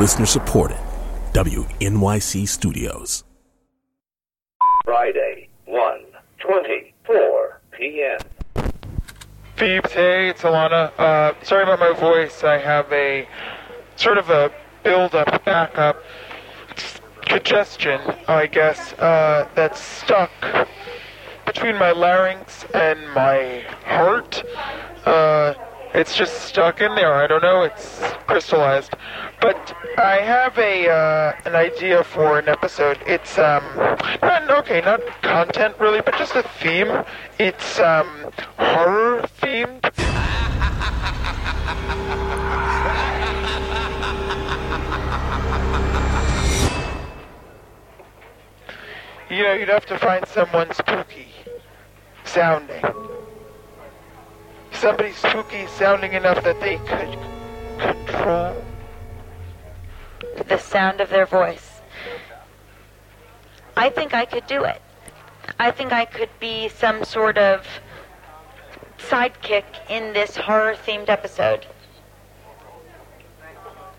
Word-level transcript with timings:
Listener 0.00 0.24
supported. 0.24 0.78
WNYC 1.34 2.48
Studios. 2.48 3.22
Friday, 4.82 5.50
1:24 5.68 7.56
p.m. 7.72 8.18
Phoebes, 9.56 9.92
hey, 9.92 10.30
it's 10.30 10.40
Alana. 10.40 10.90
Uh, 10.98 11.34
sorry 11.42 11.64
about 11.64 11.80
my 11.80 11.92
voice. 11.92 12.42
I 12.42 12.56
have 12.56 12.90
a 12.90 13.28
sort 13.96 14.16
of 14.16 14.30
a 14.30 14.50
build-up, 14.84 15.44
backup 15.44 16.02
congestion, 17.26 18.00
I 18.26 18.46
guess, 18.46 18.94
uh, 18.94 19.50
that's 19.54 19.82
stuck 19.82 20.30
between 21.44 21.76
my 21.76 21.92
larynx 21.92 22.64
and 22.72 22.98
my 23.12 23.66
heart. 23.84 24.44
Uh, 25.04 25.52
it's 25.94 26.16
just 26.16 26.42
stuck 26.42 26.80
in 26.80 26.94
there. 26.94 27.12
I 27.14 27.26
don't 27.26 27.42
know. 27.42 27.62
It's 27.62 28.00
crystallized. 28.26 28.94
But 29.40 29.76
I 29.98 30.16
have 30.16 30.56
a 30.58 30.88
uh, 30.88 31.32
an 31.44 31.54
idea 31.54 32.04
for 32.04 32.38
an 32.38 32.48
episode. 32.48 32.98
It's 33.06 33.38
um 33.38 33.64
not 34.22 34.50
okay, 34.50 34.80
not 34.80 35.00
content 35.22 35.76
really, 35.78 36.00
but 36.00 36.16
just 36.16 36.34
a 36.36 36.42
theme. 36.42 37.04
It's 37.38 37.78
um 37.80 38.30
horror 38.58 39.22
themed. 39.40 39.84
You 49.30 49.44
know, 49.44 49.52
you'd 49.52 49.68
have 49.68 49.86
to 49.86 49.98
find 49.98 50.26
someone 50.26 50.72
spooky 50.74 51.28
sounding. 52.24 52.82
Somebody 54.80 55.12
spooky 55.12 55.66
sounding 55.66 56.14
enough 56.14 56.42
that 56.42 56.58
they 56.58 56.78
could 56.78 57.18
control. 57.78 58.64
the 60.48 60.56
sound 60.56 61.02
of 61.02 61.10
their 61.10 61.26
voice. 61.26 61.82
I 63.76 63.90
think 63.90 64.14
I 64.14 64.24
could 64.24 64.46
do 64.46 64.64
it. 64.64 64.80
I 65.58 65.70
think 65.70 65.92
I 65.92 66.06
could 66.06 66.30
be 66.40 66.70
some 66.70 67.04
sort 67.04 67.36
of 67.36 67.66
sidekick 68.96 69.64
in 69.90 70.14
this 70.14 70.34
horror 70.34 70.74
themed 70.74 71.10
episode. 71.10 71.66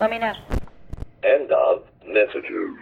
Let 0.00 0.10
me 0.10 0.18
know. 0.18 0.34
End 1.22 1.52
of 1.52 1.84
messages. 2.04 2.76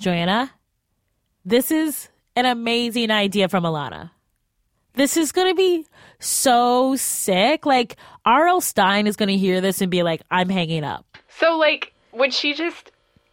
Joanna, 0.00 0.50
this 1.44 1.70
is 1.70 2.08
an 2.34 2.44
amazing 2.44 3.12
idea 3.12 3.48
from 3.48 3.62
Alana. 3.62 4.10
This 4.94 5.16
is 5.16 5.32
going 5.32 5.48
to 5.48 5.54
be 5.54 5.86
so 6.20 6.96
sick. 6.96 7.66
Like, 7.66 7.96
R.L. 8.24 8.60
Stine 8.60 9.06
is 9.06 9.16
going 9.16 9.28
to 9.28 9.36
hear 9.36 9.60
this 9.60 9.80
and 9.80 9.90
be 9.90 10.02
like, 10.02 10.22
I'm 10.30 10.48
hanging 10.48 10.84
up. 10.84 11.04
So 11.38 11.56
like, 11.58 11.92
would 12.12 12.32
she 12.32 12.54
just? 12.54 12.90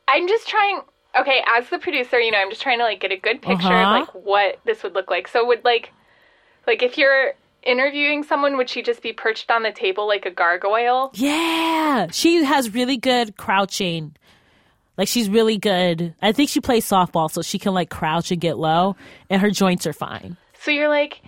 I'm 0.07 0.27
just 0.27 0.47
trying. 0.47 0.81
Okay, 1.19 1.43
as 1.57 1.69
the 1.69 1.77
producer, 1.77 2.19
you 2.19 2.31
know, 2.31 2.37
I'm 2.39 2.49
just 2.49 2.61
trying 2.61 2.77
to 2.79 2.85
like 2.85 2.99
get 3.01 3.11
a 3.11 3.17
good 3.17 3.41
picture 3.41 3.67
Uh-huh. 3.67 4.01
of 4.01 4.07
like 4.15 4.25
what 4.25 4.59
this 4.65 4.81
would 4.81 4.93
look 4.93 5.09
like. 5.11 5.27
So 5.27 5.45
would 5.45 5.63
like, 5.65 5.91
like 6.65 6.81
if 6.81 6.97
you're 6.97 7.33
interviewing 7.63 8.23
someone, 8.23 8.55
would 8.57 8.69
she 8.69 8.81
just 8.81 9.01
be 9.03 9.11
perched 9.13 9.51
on 9.51 9.61
the 9.63 9.71
table 9.71 10.07
like 10.07 10.25
a 10.25 10.31
gargoyle? 10.31 11.11
Yeah. 11.13 12.07
She 12.11 12.43
has 12.43 12.73
really 12.73 12.97
good 12.97 13.35
crouching. 13.37 14.15
Like, 14.97 15.07
she's 15.07 15.29
really 15.29 15.57
good. 15.57 16.13
I 16.21 16.31
think 16.31 16.49
she 16.49 16.59
plays 16.61 16.87
softball, 16.87 17.29
so 17.31 17.41
she 17.41 17.59
can 17.59 17.73
like 17.73 17.89
crouch 17.89 18.31
and 18.31 18.39
get 18.41 18.57
low, 18.57 18.95
and 19.29 19.41
her 19.41 19.49
joints 19.51 19.85
are 19.87 19.93
fine. 19.93 20.37
So 20.61 20.71
you're 20.71 20.89
like, 20.89 21.21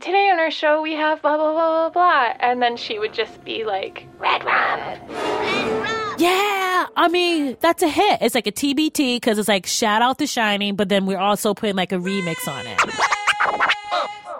today 0.00 0.28
on 0.30 0.38
our 0.38 0.50
show 0.50 0.82
we 0.82 0.94
have 0.94 1.22
blah 1.22 1.36
blah 1.36 1.52
blah 1.52 1.90
blah 1.90 1.90
blah, 1.90 2.34
and 2.40 2.62
then 2.62 2.76
she 2.76 2.98
would 2.98 3.12
just 3.14 3.42
be 3.44 3.64
like, 3.64 4.06
red 4.18 4.44
rum. 4.44 4.78
Red 4.80 5.10
rum." 5.10 6.14
Yeah, 6.18 6.86
I 6.96 7.08
mean 7.10 7.56
that's 7.60 7.82
a 7.82 7.88
hit. 7.88 8.22
It's 8.22 8.34
like 8.34 8.46
a 8.46 8.52
TBT 8.52 9.16
because 9.16 9.38
it's 9.38 9.48
like 9.48 9.66
shout 9.66 10.02
out 10.02 10.18
to 10.18 10.26
Shining, 10.26 10.76
but 10.76 10.88
then 10.88 11.06
we're 11.06 11.18
also 11.18 11.52
putting 11.54 11.76
like 11.76 11.92
a 11.92 11.96
remix 11.98 12.48
on 12.48 12.66
it. 12.66 12.80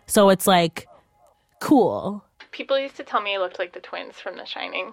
So 0.06 0.30
it's 0.30 0.46
like 0.46 0.86
cool. 1.60 2.24
People 2.52 2.78
used 2.78 2.96
to 2.96 3.02
tell 3.04 3.20
me 3.20 3.34
I 3.34 3.38
looked 3.38 3.58
like 3.58 3.72
the 3.74 3.80
twins 3.80 4.14
from 4.16 4.36
The 4.38 4.46
Shining. 4.46 4.90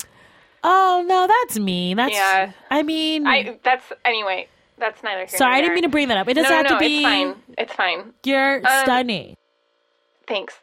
Oh 0.63 1.03
no, 1.07 1.28
that's 1.28 1.59
me. 1.59 1.94
That's 1.94 2.13
Yeah. 2.13 2.51
I 2.72 2.84
mean, 2.84 3.25
I 3.28 3.57
that's 3.63 3.91
anyway. 4.03 4.47
That's 4.80 5.03
neither 5.03 5.19
here 5.19 5.38
sorry, 5.38 5.56
I 5.57 5.62
didn't 5.62 5.75
mean 5.75 5.84
to 5.84 5.90
bring 5.90 6.07
that 6.07 6.18
up. 6.18 6.28
It 6.28 6.34
doesn't 6.34 6.50
no, 6.50 6.56
have 6.57 6.66
no, 6.66 6.75
to 6.75 6.80
be. 6.80 6.95
It's 6.97 7.03
fine. 7.03 7.35
It's 7.57 7.74
fine. 7.74 8.13
You're 8.25 8.57
Um, 8.57 8.84
stunning. 8.84 9.35
Thanks. 10.25 10.53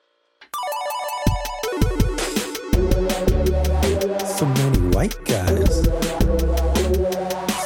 So 4.38 4.47
many 4.47 4.78
white 4.97 5.22
guys. 5.26 5.84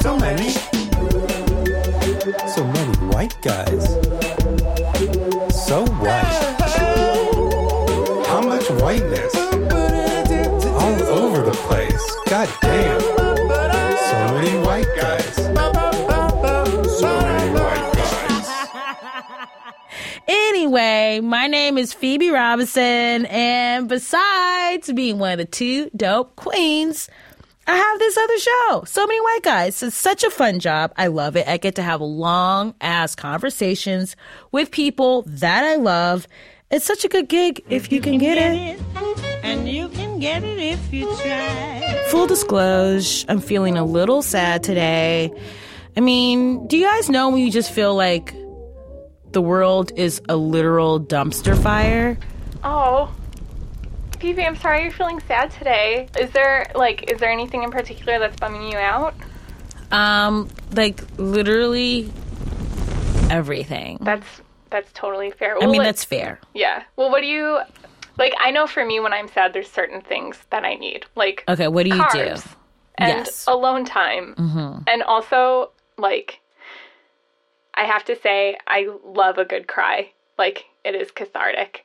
So 0.01 0.17
many. 0.19 0.51
So 2.49 2.65
many 2.65 2.97
white 3.13 3.37
guys. 3.43 3.85
So 5.67 5.85
white. 6.03 6.35
How 8.27 8.41
much 8.41 8.69
whiteness? 8.83 9.35
All 10.67 11.03
over 11.05 11.43
the 11.43 11.57
place. 11.69 12.17
God 12.27 12.49
damn. 12.61 13.01
So 13.01 14.35
many 14.35 14.67
white 14.67 14.89
guys. 14.97 15.14
Anyway, 20.65 21.21
my 21.23 21.47
name 21.47 21.77
is 21.77 21.93
Phoebe 21.93 22.31
Robinson, 22.31 23.27
and 23.27 23.87
besides 23.87 24.91
being 24.95 25.19
one 25.19 25.33
of 25.33 25.39
the 25.39 25.45
two 25.45 25.91
dope 25.95 26.37
queens, 26.37 27.11
I 27.67 27.77
have 27.77 27.99
this 27.99 28.17
other 28.17 28.39
show. 28.39 28.85
So 28.87 29.07
many 29.07 29.21
white 29.21 29.43
guys. 29.43 29.83
It's 29.83 29.95
such 29.95 30.25
a 30.25 30.31
fun 30.31 30.61
job. 30.61 30.95
I 30.97 31.09
love 31.09 31.37
it. 31.37 31.47
I 31.47 31.59
get 31.59 31.75
to 31.75 31.83
have 31.83 32.01
long 32.01 32.75
ass 32.81 33.15
conversations 33.15 34.17
with 34.53 34.71
people 34.71 35.25
that 35.27 35.65
I 35.65 35.77
love. 35.77 36.27
It's 36.71 36.87
such 36.87 37.05
a 37.05 37.09
good 37.09 37.29
gig 37.29 37.63
if 37.69 37.93
you 37.93 38.01
can 38.01 38.17
get 38.17 38.39
it. 38.39 38.81
And 39.43 39.69
you 39.69 39.91
can 39.91 40.19
get 40.19 40.43
it 40.45 40.59
if 40.59 40.95
you 40.95 41.15
try. 41.17 42.07
Full 42.09 42.27
disclosure, 42.27 43.27
I'm 43.29 43.41
feeling 43.41 43.77
a 43.77 43.85
little 43.85 44.23
sad 44.23 44.63
today. 44.63 45.31
I 45.95 46.01
mean, 46.01 46.67
do 46.69 46.79
you 46.79 46.87
guys 46.87 47.11
know 47.11 47.29
when 47.29 47.43
you 47.43 47.51
just 47.51 47.71
feel 47.71 47.95
like 47.95 48.35
the 49.35 49.43
world 49.43 49.93
is 49.97 50.23
a 50.29 50.37
literal 50.37 50.99
dumpster 50.99 51.61
fire? 51.63 52.17
Oh, 52.63 53.13
Phoebe, 54.21 54.43
I'm 54.43 54.57
sorry 54.57 54.85
you're 54.85 54.93
feeling 54.93 55.21
sad 55.29 55.51
today. 55.51 56.09
Is 56.19 56.31
there 56.31 56.71
like 56.75 57.13
is 57.13 57.21
there 57.21 57.31
anything 57.31 57.63
in 57.63 57.71
particular 57.71 58.19
that's 58.19 58.37
bumming 58.37 58.71
you 58.73 58.79
out? 58.79 59.15
Um, 59.93 60.49
like 60.73 61.03
literally 61.19 62.11
everything. 63.31 63.99
That's 64.01 64.27
that's 64.71 64.91
totally 64.93 65.31
fair. 65.31 65.63
I 65.63 65.67
mean, 65.67 65.83
that's 65.83 66.05
fair. 66.05 66.41
yeah. 66.55 66.85
Well, 66.97 67.11
what 67.11 67.21
do 67.21 67.27
you 67.27 67.61
like? 68.19 68.33
I 68.41 68.51
know 68.51 68.67
for 68.67 68.85
me, 68.85 68.99
when 69.01 69.13
I'm 69.13 69.29
sad, 69.29 69.53
there's 69.53 69.71
certain 69.71 70.01
things 70.01 70.39
that 70.51 70.65
I 70.65 70.75
need, 70.75 71.05
like 71.17 71.45
Okay, 71.49 71.69
what 71.69 71.85
do 71.85 71.91
you 71.95 72.05
do? 72.13 72.19
and 72.97 73.09
Yes. 73.27 73.45
alone 73.47 73.85
time, 73.85 74.35
Mm-hmm. 74.37 74.83
and 74.87 75.03
also 75.03 75.71
like 75.99 76.41
I 77.75 77.85
have 77.85 78.05
to 78.07 78.17
say, 78.17 78.57
I 78.67 78.89
love 79.05 79.39
a 79.39 79.45
good 79.45 79.67
cry. 79.67 80.13
Like 80.39 80.67
it 80.85 80.95
is 80.95 81.11
cathartic. 81.11 81.84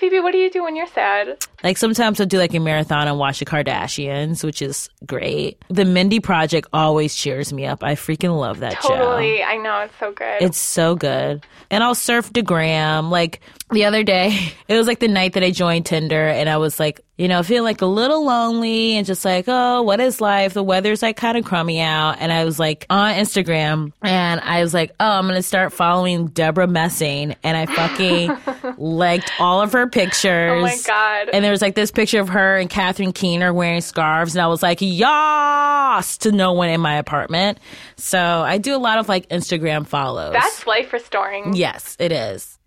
Phoebe, 0.00 0.18
what 0.20 0.32
do 0.32 0.38
you 0.38 0.48
do 0.48 0.62
when 0.62 0.76
you're 0.76 0.86
sad? 0.86 1.44
Like 1.62 1.76
sometimes 1.76 2.18
I'll 2.18 2.26
do 2.26 2.38
like 2.38 2.54
a 2.54 2.58
marathon 2.58 3.06
and 3.06 3.18
watch 3.18 3.38
the 3.38 3.44
Kardashians, 3.44 4.42
which 4.42 4.62
is 4.62 4.88
great. 5.04 5.62
The 5.68 5.84
Mindy 5.84 6.20
Project 6.20 6.68
always 6.72 7.14
cheers 7.14 7.52
me 7.52 7.66
up. 7.66 7.84
I 7.84 7.96
freaking 7.96 8.40
love 8.40 8.60
that 8.60 8.82
show. 8.82 8.96
Totally. 8.96 9.42
I 9.42 9.58
know 9.58 9.80
it's 9.80 9.94
so 10.00 10.10
good. 10.10 10.40
It's 10.40 10.56
so 10.56 10.94
good. 10.94 11.44
And 11.70 11.84
I'll 11.84 11.94
surf 11.94 12.32
the 12.32 12.40
Degram. 12.40 13.10
Like 13.10 13.42
the 13.70 13.84
other 13.84 14.02
day, 14.02 14.54
it 14.68 14.76
was 14.76 14.86
like 14.86 15.00
the 15.00 15.08
night 15.08 15.34
that 15.34 15.42
I 15.42 15.50
joined 15.50 15.84
Tinder 15.84 16.28
and 16.28 16.48
I 16.48 16.56
was 16.56 16.80
like, 16.80 17.02
you 17.18 17.28
know, 17.28 17.42
feeling 17.42 17.64
like 17.64 17.82
a 17.82 17.86
little 17.86 18.24
lonely 18.24 18.96
and 18.96 19.06
just 19.06 19.26
like, 19.26 19.44
oh, 19.46 19.82
what 19.82 20.00
is 20.00 20.22
life? 20.22 20.54
The 20.54 20.62
weather's 20.62 21.02
like 21.02 21.18
kind 21.18 21.36
of 21.36 21.44
crummy 21.44 21.78
out. 21.78 22.16
And 22.18 22.32
I 22.32 22.46
was 22.46 22.58
like 22.58 22.86
on 22.88 23.14
Instagram 23.14 23.92
and 24.00 24.40
I 24.40 24.62
was 24.62 24.72
like, 24.72 24.92
oh, 24.98 25.10
I'm 25.10 25.24
going 25.24 25.34
to 25.34 25.42
start 25.42 25.74
following 25.74 26.28
Debra 26.28 26.68
Messing. 26.68 27.36
And 27.42 27.58
I 27.58 27.66
fucking 27.66 28.28
liked 28.76 29.32
all 29.38 29.60
of 29.60 29.72
her 29.72 29.86
pictures. 29.86 30.52
Oh 30.52 30.60
my 30.60 30.76
God. 30.86 31.30
And 31.32 31.44
there 31.44 31.50
was 31.50 31.62
like 31.62 31.74
this 31.74 31.90
picture 31.90 32.20
of 32.20 32.28
her 32.30 32.56
and 32.56 32.68
Catherine 32.68 33.12
Keener 33.12 33.52
wearing 33.52 33.80
scarves. 33.80 34.34
And 34.34 34.42
I 34.42 34.46
was 34.46 34.62
like, 34.62 34.78
yas 34.80 36.18
to 36.18 36.32
no 36.32 36.52
one 36.52 36.68
in 36.68 36.80
my 36.80 36.96
apartment. 36.96 37.58
So 37.96 38.18
I 38.18 38.58
do 38.58 38.76
a 38.76 38.78
lot 38.78 38.98
of 38.98 39.08
like 39.08 39.28
Instagram 39.28 39.86
follows. 39.86 40.32
That's 40.32 40.66
life 40.66 40.92
restoring. 40.92 41.54
Yes, 41.54 41.96
it 41.98 42.12
is. 42.12 42.58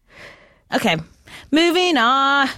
Okay, 0.74 0.98
moving 1.52 1.98
on. 1.98 2.50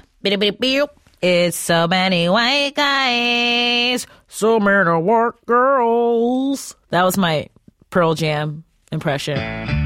It's 1.21 1.57
so 1.57 1.87
many 1.87 2.29
white 2.29 2.73
guys, 2.75 4.05
so 4.27 4.59
many 4.59 4.89
white 4.89 5.31
girls. 5.45 6.75
That 6.89 7.03
was 7.03 7.17
my 7.17 7.49
Pearl 7.89 8.15
Jam 8.15 8.63
impression. 8.91 9.84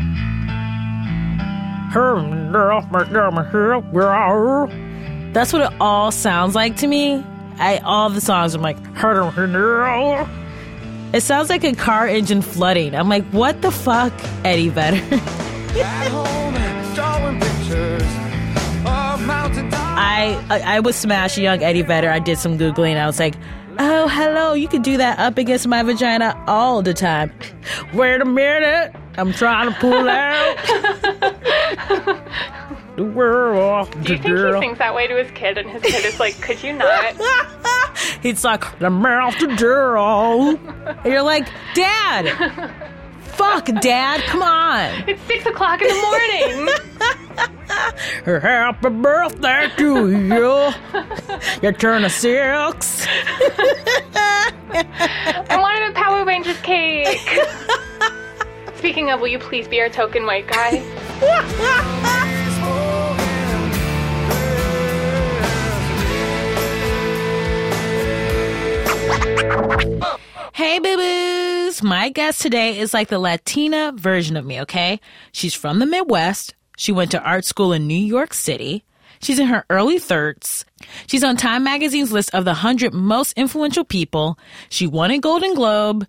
That's 5.34 5.54
what 5.54 5.62
it 5.62 5.78
all 5.80 6.12
sounds 6.12 6.56
like 6.56 6.78
to 6.78 6.88
me. 6.88 7.24
I 7.58 7.78
all 7.80 8.10
the 8.10 8.22
songs 8.22 8.56
I'm 8.56 8.62
like, 8.62 8.78
it 11.14 11.22
sounds 11.22 11.50
like 11.50 11.64
a 11.64 11.74
car 11.74 12.08
engine 12.08 12.42
flooding. 12.42 12.96
I'm 12.96 13.10
like, 13.10 13.26
what 13.32 13.62
the 13.62 13.72
fuck, 13.72 14.14
Eddie 14.46 14.70
Vedder? 14.70 14.98
I, 19.98 20.46
I 20.50 20.78
I 20.78 20.80
was 20.80 20.96
smash 20.96 21.38
young 21.38 21.62
Eddie 21.64 21.82
Vedder. 21.82 22.10
I 22.10 22.20
did 22.20 22.38
some 22.38 22.58
googling. 22.58 22.98
I 22.98 23.06
was 23.06 23.20
like, 23.20 23.36
oh 23.80 24.08
hello, 24.08 24.54
you 24.54 24.68
could 24.68 24.84
do 24.84 24.98
that 24.98 25.20
up 25.20 25.38
against 25.38 25.68
my 25.68 25.82
vagina 25.84 26.42
all 26.48 26.82
the 26.82 26.94
time. 26.94 27.32
Wait 27.94 28.22
a 28.22 28.26
minute, 28.26 28.94
I'm 29.18 29.34
trying 29.34 29.74
to 29.74 29.80
pull 29.80 30.08
out 30.10 30.58
the 32.96 33.04
world 33.04 33.92
Do 34.04 34.14
you 34.14 34.20
think 34.20 34.26
girl. 34.26 34.60
he 34.62 34.68
sings 34.68 34.78
that 34.80 34.94
way 34.94 35.08
to 35.08 35.16
his 35.16 35.32
kid, 35.32 35.58
and 35.58 35.70
his 35.70 35.82
kid 35.82 36.06
is 36.06 36.20
like, 36.20 36.40
"Could 36.42 36.62
you 36.64 36.74
not?" 36.74 37.16
He's 38.22 38.44
like, 38.44 38.80
the 38.80 38.90
mouth 38.90 39.38
the 39.40 39.48
girl. 39.56 40.58
And 40.86 41.06
you're 41.06 41.22
like, 41.22 41.48
Dad. 41.74 42.72
Fuck, 43.22 43.68
Dad, 43.82 44.20
come 44.24 44.42
on. 44.42 45.08
It's 45.08 45.22
six 45.24 45.46
o'clock 45.46 45.82
in 45.82 45.88
the 45.88 45.94
morning. 45.94 47.29
Happy 48.26 48.90
birthday 48.90 49.70
to 49.78 50.10
you. 50.12 50.74
You 51.62 51.72
turn 51.72 52.04
a 52.04 52.10
six. 52.10 53.08
I 54.72 55.58
wanted 55.58 55.92
a 55.92 55.94
Power 55.94 56.26
Rangers 56.26 56.60
cake. 56.62 57.40
Speaking 58.76 59.10
of, 59.12 59.20
will 59.20 59.28
you 59.28 59.40
please 59.40 59.68
be 59.68 59.82
our 59.82 59.90
token 59.90 60.26
white 60.26 60.48
guy? 60.48 60.78
Hey, 70.54 70.80
boo 70.80 70.98
boos. 70.98 71.82
My 71.82 72.10
guest 72.10 72.42
today 72.42 72.78
is 72.78 72.94
like 72.94 73.08
the 73.08 73.20
Latina 73.20 73.94
version 73.96 74.36
of 74.36 74.46
me, 74.46 74.60
okay? 74.62 75.00
She's 75.32 75.54
from 75.54 75.80
the 75.80 75.86
Midwest. 75.86 76.54
She 76.80 76.94
went 76.94 77.12
to 77.12 77.22
art 77.22 77.44
school 77.44 77.74
in 77.74 77.88
New 77.88 77.94
York 77.94 78.34
City. 78.34 78.86
She's 79.22 79.38
in 79.38 79.48
her 79.48 79.66
early 79.70 80.00
thirds. 80.00 80.64
She's 81.08 81.26
on 81.26 81.36
Time 81.36 81.66
Magazine's 81.66 82.14
list 82.14 82.34
of 82.34 82.46
the 82.46 82.52
100 82.52 82.94
most 82.94 83.34
influential 83.34 83.84
people. 83.84 84.40
She 84.70 84.88
won 84.88 85.12
a 85.12 85.20
Golden 85.20 85.56
Globe. 85.56 86.08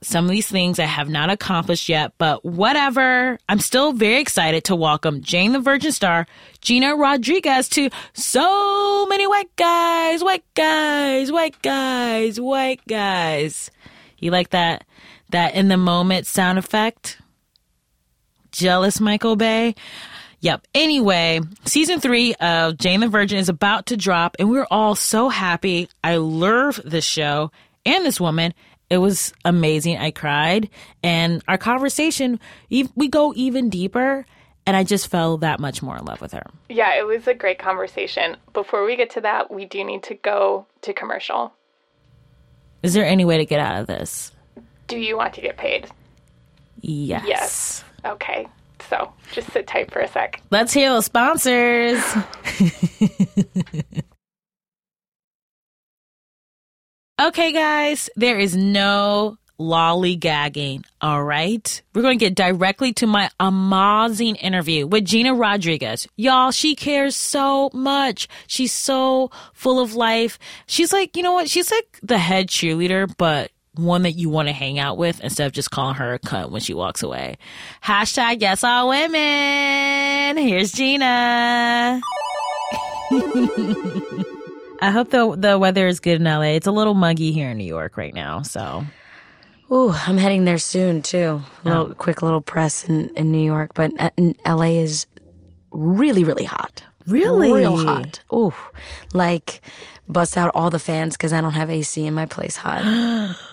Some 0.00 0.24
of 0.24 0.30
these 0.30 0.48
things 0.48 0.78
I 0.78 0.86
have 0.86 1.10
not 1.10 1.28
accomplished 1.28 1.90
yet, 1.90 2.14
but 2.16 2.42
whatever. 2.42 3.38
I'm 3.50 3.58
still 3.58 3.92
very 3.92 4.18
excited 4.18 4.64
to 4.64 4.74
welcome 4.74 5.20
Jane 5.20 5.52
the 5.52 5.60
Virgin 5.60 5.92
Star, 5.92 6.26
Gina 6.62 6.96
Rodriguez 6.96 7.68
to 7.68 7.90
so 8.14 9.04
many 9.10 9.26
white 9.26 9.54
guys, 9.56 10.24
white 10.24 10.44
guys, 10.54 11.30
white 11.30 11.60
guys, 11.60 12.40
white 12.40 12.80
guys. 12.88 13.70
You 14.18 14.30
like 14.30 14.48
that 14.50 14.86
that 15.28 15.54
in 15.54 15.68
the 15.68 15.76
moment 15.76 16.26
sound 16.26 16.58
effect? 16.58 17.18
Jealous 18.52 19.00
Michael 19.00 19.36
Bay? 19.36 19.74
Yep. 20.40 20.66
Anyway, 20.74 21.40
season 21.64 22.00
three 22.00 22.34
of 22.34 22.76
Jane 22.76 23.00
the 23.00 23.08
Virgin 23.08 23.38
is 23.38 23.48
about 23.48 23.86
to 23.86 23.96
drop, 23.96 24.36
and 24.38 24.50
we're 24.50 24.66
all 24.70 24.94
so 24.94 25.28
happy. 25.28 25.88
I 26.02 26.16
love 26.16 26.80
this 26.84 27.04
show 27.04 27.50
and 27.86 28.04
this 28.04 28.20
woman. 28.20 28.52
It 28.90 28.98
was 28.98 29.32
amazing. 29.44 29.98
I 29.98 30.10
cried, 30.10 30.68
and 31.02 31.42
our 31.48 31.58
conversation 31.58 32.38
we 32.68 33.08
go 33.08 33.32
even 33.34 33.70
deeper, 33.70 34.26
and 34.66 34.76
I 34.76 34.84
just 34.84 35.08
fell 35.08 35.38
that 35.38 35.60
much 35.60 35.80
more 35.80 35.96
in 35.96 36.04
love 36.04 36.20
with 36.20 36.32
her. 36.32 36.44
Yeah, 36.68 36.98
it 36.98 37.06
was 37.06 37.26
a 37.26 37.34
great 37.34 37.58
conversation. 37.58 38.36
Before 38.52 38.84
we 38.84 38.96
get 38.96 39.10
to 39.10 39.20
that, 39.22 39.50
we 39.50 39.64
do 39.64 39.82
need 39.82 40.02
to 40.04 40.14
go 40.14 40.66
to 40.82 40.92
commercial. 40.92 41.54
Is 42.82 42.94
there 42.94 43.06
any 43.06 43.24
way 43.24 43.38
to 43.38 43.46
get 43.46 43.60
out 43.60 43.80
of 43.80 43.86
this? 43.86 44.32
Do 44.88 44.98
you 44.98 45.16
want 45.16 45.34
to 45.34 45.40
get 45.40 45.56
paid? 45.56 45.88
Yes. 46.80 47.24
Yes. 47.26 47.84
Okay. 48.04 48.48
So 48.88 49.12
just 49.32 49.52
sit 49.52 49.66
tight 49.66 49.90
for 49.90 50.00
a 50.00 50.08
sec. 50.08 50.40
Let's 50.50 50.72
hear 50.72 50.90
those 50.90 51.06
sponsors. 51.06 52.02
okay, 57.20 57.52
guys, 57.52 58.10
there 58.16 58.38
is 58.38 58.56
no 58.56 59.38
lollygagging, 59.58 60.84
all 61.00 61.22
right? 61.22 61.82
We're 61.94 62.02
going 62.02 62.18
to 62.18 62.24
get 62.24 62.34
directly 62.34 62.92
to 62.94 63.06
my 63.06 63.30
amazing 63.38 64.36
interview 64.36 64.86
with 64.86 65.04
Gina 65.04 65.34
Rodriguez. 65.34 66.08
Y'all, 66.16 66.50
she 66.50 66.74
cares 66.74 67.14
so 67.16 67.70
much. 67.72 68.28
She's 68.46 68.72
so 68.72 69.30
full 69.52 69.80
of 69.80 69.94
life. 69.94 70.38
She's 70.66 70.92
like, 70.92 71.16
you 71.16 71.22
know 71.22 71.32
what? 71.32 71.48
She's 71.48 71.70
like 71.70 71.98
the 72.02 72.18
head 72.18 72.48
cheerleader, 72.48 73.12
but 73.16 73.50
one 73.74 74.02
that 74.02 74.12
you 74.12 74.28
want 74.28 74.48
to 74.48 74.52
hang 74.52 74.78
out 74.78 74.98
with 74.98 75.20
instead 75.20 75.46
of 75.46 75.52
just 75.52 75.70
calling 75.70 75.94
her 75.94 76.12
a 76.14 76.18
cunt 76.18 76.50
when 76.50 76.60
she 76.60 76.74
walks 76.74 77.02
away. 77.02 77.38
Hashtag 77.82 78.40
yes 78.40 78.62
all 78.64 78.88
women. 78.90 80.36
Here's 80.36 80.72
Gina. 80.72 82.00
I 84.80 84.90
hope 84.90 85.10
the 85.10 85.36
the 85.36 85.58
weather 85.58 85.86
is 85.86 86.00
good 86.00 86.20
in 86.20 86.24
LA. 86.24 86.54
It's 86.56 86.66
a 86.66 86.72
little 86.72 86.94
muggy 86.94 87.32
here 87.32 87.50
in 87.50 87.58
New 87.58 87.64
York 87.64 87.96
right 87.96 88.14
now, 88.14 88.42
so 88.42 88.84
Ooh, 89.70 89.90
I'm 89.90 90.18
heading 90.18 90.44
there 90.44 90.58
soon 90.58 91.00
too. 91.02 91.40
A 91.64 91.68
little 91.68 91.86
Oh. 91.90 91.94
quick 91.94 92.20
little 92.20 92.40
press 92.42 92.84
in, 92.88 93.08
in 93.16 93.32
New 93.32 93.44
York, 93.44 93.70
but 93.74 93.92
uh, 93.98 94.10
in 94.18 94.34
LA 94.46 94.80
is 94.82 95.06
really, 95.70 96.24
really 96.24 96.44
hot. 96.44 96.82
Really? 97.06 97.52
Real 97.52 97.76
hot. 97.78 98.20
Ooh, 98.32 98.52
like 99.14 99.60
bust 100.08 100.36
out 100.36 100.50
all 100.54 100.68
the 100.68 100.78
fans 100.78 101.16
because 101.16 101.32
I 101.32 101.40
don't 101.40 101.52
have 101.52 101.70
AC 101.70 102.04
in 102.04 102.12
my 102.14 102.26
place 102.26 102.56
hot. 102.56 102.82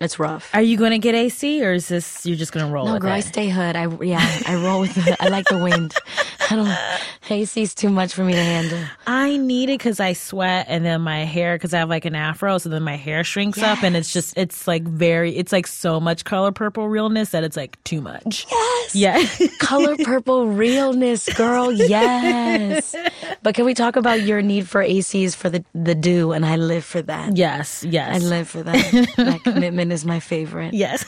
it's 0.00 0.18
rough. 0.18 0.50
are 0.54 0.62
you 0.62 0.76
going 0.76 0.92
to 0.92 0.98
get 0.98 1.14
AC 1.14 1.64
or 1.64 1.72
is 1.72 1.88
this 1.88 2.24
you're 2.26 2.36
just 2.36 2.52
going 2.52 2.66
to 2.66 2.72
roll 2.72 2.86
No, 2.86 2.94
with 2.94 3.02
girl, 3.02 3.12
I 3.12 3.20
stay 3.20 3.48
hood. 3.48 3.76
I 3.76 3.86
yeah, 4.02 4.24
I 4.46 4.54
roll 4.56 4.80
with 4.80 4.94
the. 4.94 5.16
I 5.20 5.28
like 5.28 5.46
the 5.48 5.58
wind. 5.58 5.94
I 6.50 6.56
don't. 6.56 7.30
AC's 7.30 7.74
too 7.76 7.90
much 7.90 8.12
for 8.14 8.24
me 8.24 8.32
to 8.32 8.42
handle. 8.42 8.80
I 9.06 9.36
need 9.36 9.68
it 9.70 9.78
because 9.78 10.00
I 10.00 10.14
sweat 10.14 10.66
and 10.68 10.84
then 10.84 11.00
my 11.02 11.20
hair 11.24 11.54
because 11.54 11.72
I 11.72 11.78
have 11.78 11.88
like 11.88 12.04
an 12.04 12.16
afro, 12.16 12.58
so 12.58 12.68
then 12.68 12.82
my 12.82 12.96
hair 12.96 13.22
shrinks 13.22 13.62
up 13.62 13.84
and 13.84 13.94
it's 13.96 14.12
just 14.12 14.36
it's 14.36 14.66
like 14.66 14.82
very 14.82 15.36
it's 15.36 15.52
like 15.52 15.68
so 15.68 16.00
much 16.00 16.24
color 16.24 16.50
purple 16.50 16.88
realness 16.88 17.30
that 17.30 17.44
it's 17.44 17.56
like 17.56 17.82
too 17.84 18.00
much. 18.00 18.46
Yes. 18.50 18.94
Yeah. 18.96 19.22
Color 19.60 19.96
purple 19.98 20.48
realness, 20.48 21.28
girl. 21.34 21.70
Yes. 21.70 22.94
But 23.42 23.54
can 23.54 23.64
we 23.64 23.74
talk 23.74 23.94
about 23.96 24.22
your 24.22 24.42
need 24.42 24.68
for 24.68 24.82
ACs 24.82 25.36
for 25.36 25.48
the 25.50 25.64
the 25.74 25.94
do? 25.94 26.32
And 26.32 26.44
I 26.44 26.56
live 26.56 26.84
for 26.84 27.02
that. 27.02 27.36
yes. 27.36 27.84
Yes. 27.84 28.16
I 28.22 28.26
live 28.26 28.48
for 28.48 28.62
that. 28.64 29.14
that 29.16 29.40
commitment 29.44 29.89
is 29.92 30.04
my 30.04 30.20
favorite. 30.20 30.74
Yes. 30.74 31.04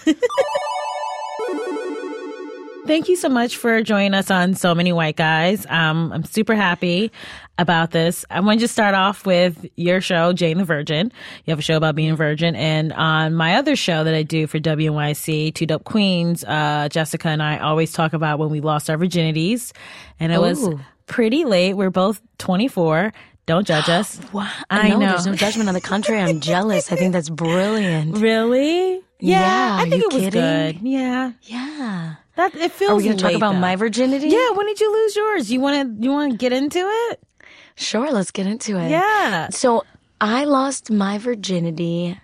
Thank 2.85 3.09
you 3.09 3.15
so 3.15 3.29
much 3.29 3.57
for 3.57 3.81
joining 3.83 4.13
us 4.13 4.29
on 4.29 4.55
So 4.55 4.75
Many 4.75 4.93
White 4.93 5.15
Guys. 5.15 5.65
Um, 5.69 6.13
I'm 6.13 6.25
super 6.25 6.57
happy 6.57 7.13
about 7.57 7.93
this. 7.93 8.25
I 8.29 8.41
want 8.41 8.59
to 8.59 8.65
just 8.65 8.73
start 8.75 8.97
off 8.97 9.25
with 9.25 9.65
your 9.77 10.01
show, 10.01 10.33
Jane 10.33 10.59
the 10.59 10.65
Virgin. 10.65 11.13
You 11.45 11.53
have 11.53 11.61
a 11.61 11.63
show 11.63 11.77
about 11.77 11.95
being 11.95 12.11
a 12.11 12.17
virgin. 12.17 12.57
And 12.57 12.93
on 12.93 13.35
my 13.35 13.55
other 13.55 13.77
show 13.77 14.03
that 14.03 14.15
I 14.15 14.25
do 14.25 14.49
for 14.49 14.59
WNYC, 14.59 15.55
Two 15.55 15.65
Dope 15.65 15.85
Queens, 15.85 16.43
uh, 16.43 16.89
Jessica 16.91 17.29
and 17.29 17.41
I 17.41 17.59
always 17.59 17.93
talk 17.93 18.15
about 18.15 18.41
when 18.41 18.51
we 18.51 18.61
lost 18.61 18.91
our 18.91 18.99
virginities. 18.99 19.73
And 20.19 20.33
it 20.33 20.41
was 20.41 20.69
pretty 21.07 21.45
late. 21.45 21.75
We're 21.75 21.91
both 21.91 22.21
24. 22.39 23.13
Don't 23.47 23.67
judge 23.67 23.89
us. 23.89 24.21
Wow. 24.33 24.49
I 24.71 24.89
know, 24.89 24.99
know. 24.99 25.09
There's 25.11 25.27
no 25.27 25.35
judgment 25.35 25.69
on 25.69 25.75
the 25.75 25.81
country. 25.81 26.19
I'm 26.19 26.41
jealous. 26.53 26.91
I 26.93 26.97
think 26.97 27.13
that's 27.13 27.29
brilliant. 27.29 28.17
Really? 28.19 28.95
Yeah, 29.19 29.41
Yeah, 29.41 29.77
I 29.81 29.89
think 29.91 30.03
you 30.03 30.09
it 30.09 30.15
was 30.15 30.23
kidding? 30.23 30.41
good. 30.41 30.81
Yeah. 30.89 31.33
Yeah. 31.43 32.15
That 32.37 32.55
it 32.55 32.73
feels 32.73 32.91
Are 32.93 32.97
we 32.97 33.05
going 33.05 33.17
to 33.19 33.23
talk 33.23 33.35
about 33.35 33.53
though. 33.53 33.59
my 33.61 33.77
virginity? 33.77 34.29
Yeah, 34.29 34.51
when 34.53 34.67
did 34.67 34.81
you 34.81 34.91
lose 34.93 35.15
yours? 35.17 35.53
You 35.53 35.61
want 35.61 35.99
to 35.99 36.05
you 36.05 36.11
want 36.11 36.33
to 36.33 36.39
get 36.39 36.53
into 36.53 36.79
it? 37.11 37.21
Sure. 37.75 38.11
Let's 38.11 38.31
get 38.31 38.47
into 38.47 38.79
it. 38.79 38.91
Yeah. 38.91 39.49
So 39.51 39.85
I 40.21 40.45
lost 40.45 40.91
my 40.91 41.19
virginity, 41.19 42.19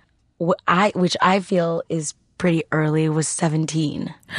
I 0.67 0.93
which 0.95 1.17
I 1.21 1.41
feel 1.41 1.83
is 1.89 2.15
pretty 2.39 2.63
early. 2.73 3.09
Was 3.09 3.29
17. 3.29 4.15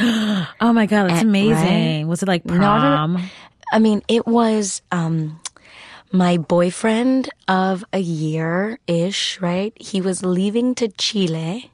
Oh 0.60 0.72
my 0.72 0.86
god, 0.86 1.08
that's 1.10 1.20
Eh, 1.20 1.22
amazing. 1.22 2.08
Was 2.08 2.22
it 2.22 2.28
like 2.28 2.44
No, 2.44 2.54
no, 2.54 2.60
no. 2.60 2.80
prom? 2.80 3.30
I 3.72 3.78
mean, 3.78 4.02
it 4.08 4.26
was 4.26 4.82
um 4.90 5.38
my 6.12 6.36
boyfriend 6.36 7.28
of 7.48 7.84
a 7.92 7.98
year 7.98 8.78
ish, 8.86 9.40
right? 9.40 9.72
He 9.80 10.00
was 10.00 10.22
leaving 10.24 10.74
to 10.76 10.88
Chile. 10.88 11.70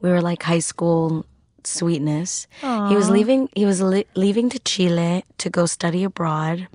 We 0.00 0.10
were 0.10 0.20
like 0.20 0.42
high 0.44 0.58
school 0.58 1.24
sweetness. 1.64 2.46
He 2.60 2.96
was 2.96 3.10
leaving. 3.10 3.48
He 3.54 3.64
was 3.64 3.80
li- 3.80 4.06
leaving 4.14 4.48
to 4.50 4.58
Chile 4.60 5.24
to 5.38 5.50
go 5.50 5.66
study 5.66 6.04
abroad. 6.04 6.68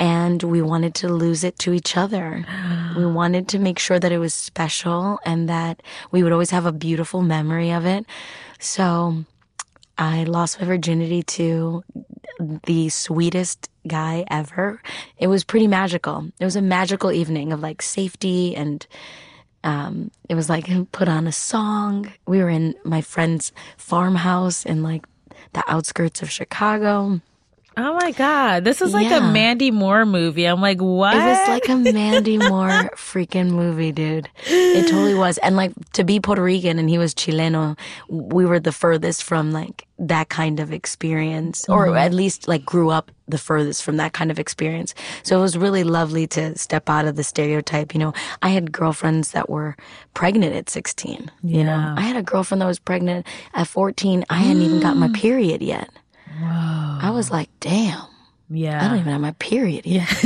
And 0.00 0.42
we 0.44 0.62
wanted 0.62 0.94
to 0.96 1.08
lose 1.08 1.42
it 1.42 1.58
to 1.60 1.72
each 1.72 1.96
other. 1.96 2.44
we 2.96 3.04
wanted 3.20 3.48
to 3.48 3.58
make 3.58 3.78
sure 3.78 3.98
that 3.98 4.12
it 4.12 4.18
was 4.18 4.32
special 4.32 5.18
and 5.24 5.48
that 5.48 5.82
we 6.12 6.22
would 6.22 6.32
always 6.32 6.50
have 6.50 6.66
a 6.66 6.72
beautiful 6.72 7.20
memory 7.22 7.70
of 7.72 7.84
it. 7.84 8.06
So 8.60 9.24
I 9.96 10.22
lost 10.24 10.60
my 10.60 10.66
virginity 10.66 11.22
to 11.24 11.82
the 12.38 12.88
sweetest 12.88 13.68
guy 13.86 14.24
ever. 14.30 14.80
It 15.18 15.26
was 15.28 15.44
pretty 15.44 15.66
magical. 15.66 16.26
It 16.38 16.44
was 16.44 16.56
a 16.56 16.62
magical 16.62 17.12
evening 17.12 17.52
of 17.52 17.60
like 17.60 17.82
safety 17.82 18.54
and 18.54 18.86
um, 19.64 20.10
it 20.28 20.34
was 20.34 20.48
like 20.48 20.68
put 20.92 21.08
on 21.08 21.26
a 21.26 21.32
song. 21.32 22.12
We 22.26 22.38
were 22.38 22.50
in 22.50 22.74
my 22.84 23.00
friend's 23.00 23.52
farmhouse 23.76 24.64
in 24.64 24.82
like 24.82 25.06
the 25.52 25.64
outskirts 25.68 26.22
of 26.22 26.30
Chicago. 26.30 27.20
Oh 27.80 27.94
my 27.94 28.10
god, 28.10 28.64
this 28.64 28.82
is 28.82 28.92
like 28.92 29.10
a 29.12 29.20
Mandy 29.20 29.70
Moore 29.70 30.04
movie. 30.04 30.46
I'm 30.46 30.60
like, 30.60 30.80
what? 30.80 31.14
It 31.14 31.20
was 31.24 31.48
like 31.48 31.68
a 31.68 31.76
Mandy 31.92 32.36
Moore 32.36 32.90
freaking 32.96 33.50
movie, 33.50 33.92
dude. 33.92 34.28
It 34.46 34.88
totally 34.90 35.14
was. 35.14 35.38
And 35.38 35.54
like 35.56 35.72
to 35.92 36.02
be 36.02 36.18
Puerto 36.18 36.42
Rican 36.42 36.78
and 36.80 36.90
he 36.90 36.98
was 36.98 37.14
Chileno, 37.14 37.78
we 38.08 38.44
were 38.44 38.58
the 38.58 38.72
furthest 38.72 39.22
from 39.22 39.52
like 39.52 39.86
that 40.00 40.28
kind 40.28 40.58
of 40.60 40.72
experience, 40.72 41.68
or 41.68 41.86
Mhm. 41.86 42.00
at 42.00 42.12
least 42.12 42.48
like 42.48 42.64
grew 42.64 42.90
up 42.90 43.10
the 43.28 43.38
furthest 43.38 43.82
from 43.84 43.96
that 43.98 44.12
kind 44.12 44.30
of 44.30 44.38
experience. 44.38 44.94
So 45.22 45.38
it 45.38 45.42
was 45.42 45.56
really 45.58 45.84
lovely 45.84 46.26
to 46.28 46.56
step 46.56 46.88
out 46.88 47.04
of 47.04 47.16
the 47.16 47.24
stereotype. 47.24 47.94
You 47.94 48.00
know, 48.00 48.12
I 48.42 48.48
had 48.50 48.72
girlfriends 48.72 49.32
that 49.32 49.50
were 49.50 49.76
pregnant 50.14 50.54
at 50.54 50.70
16. 50.70 51.30
You 51.44 51.62
know, 51.64 51.94
I 51.96 52.00
had 52.02 52.16
a 52.16 52.22
girlfriend 52.22 52.62
that 52.62 52.66
was 52.66 52.78
pregnant 52.78 53.26
at 53.54 53.66
14. 53.68 54.24
I 54.30 54.38
hadn't 54.38 54.62
even 54.62 54.80
got 54.80 54.96
my 54.96 55.08
period 55.08 55.62
yet. 55.62 55.90
I 56.42 57.10
was 57.12 57.30
like, 57.30 57.48
damn. 57.60 58.04
Yeah. 58.50 58.82
I 58.82 58.88
don't 58.88 58.98
even 59.00 59.12
have 59.12 59.20
my 59.20 59.32
period 59.32 59.84
yet. 59.84 60.08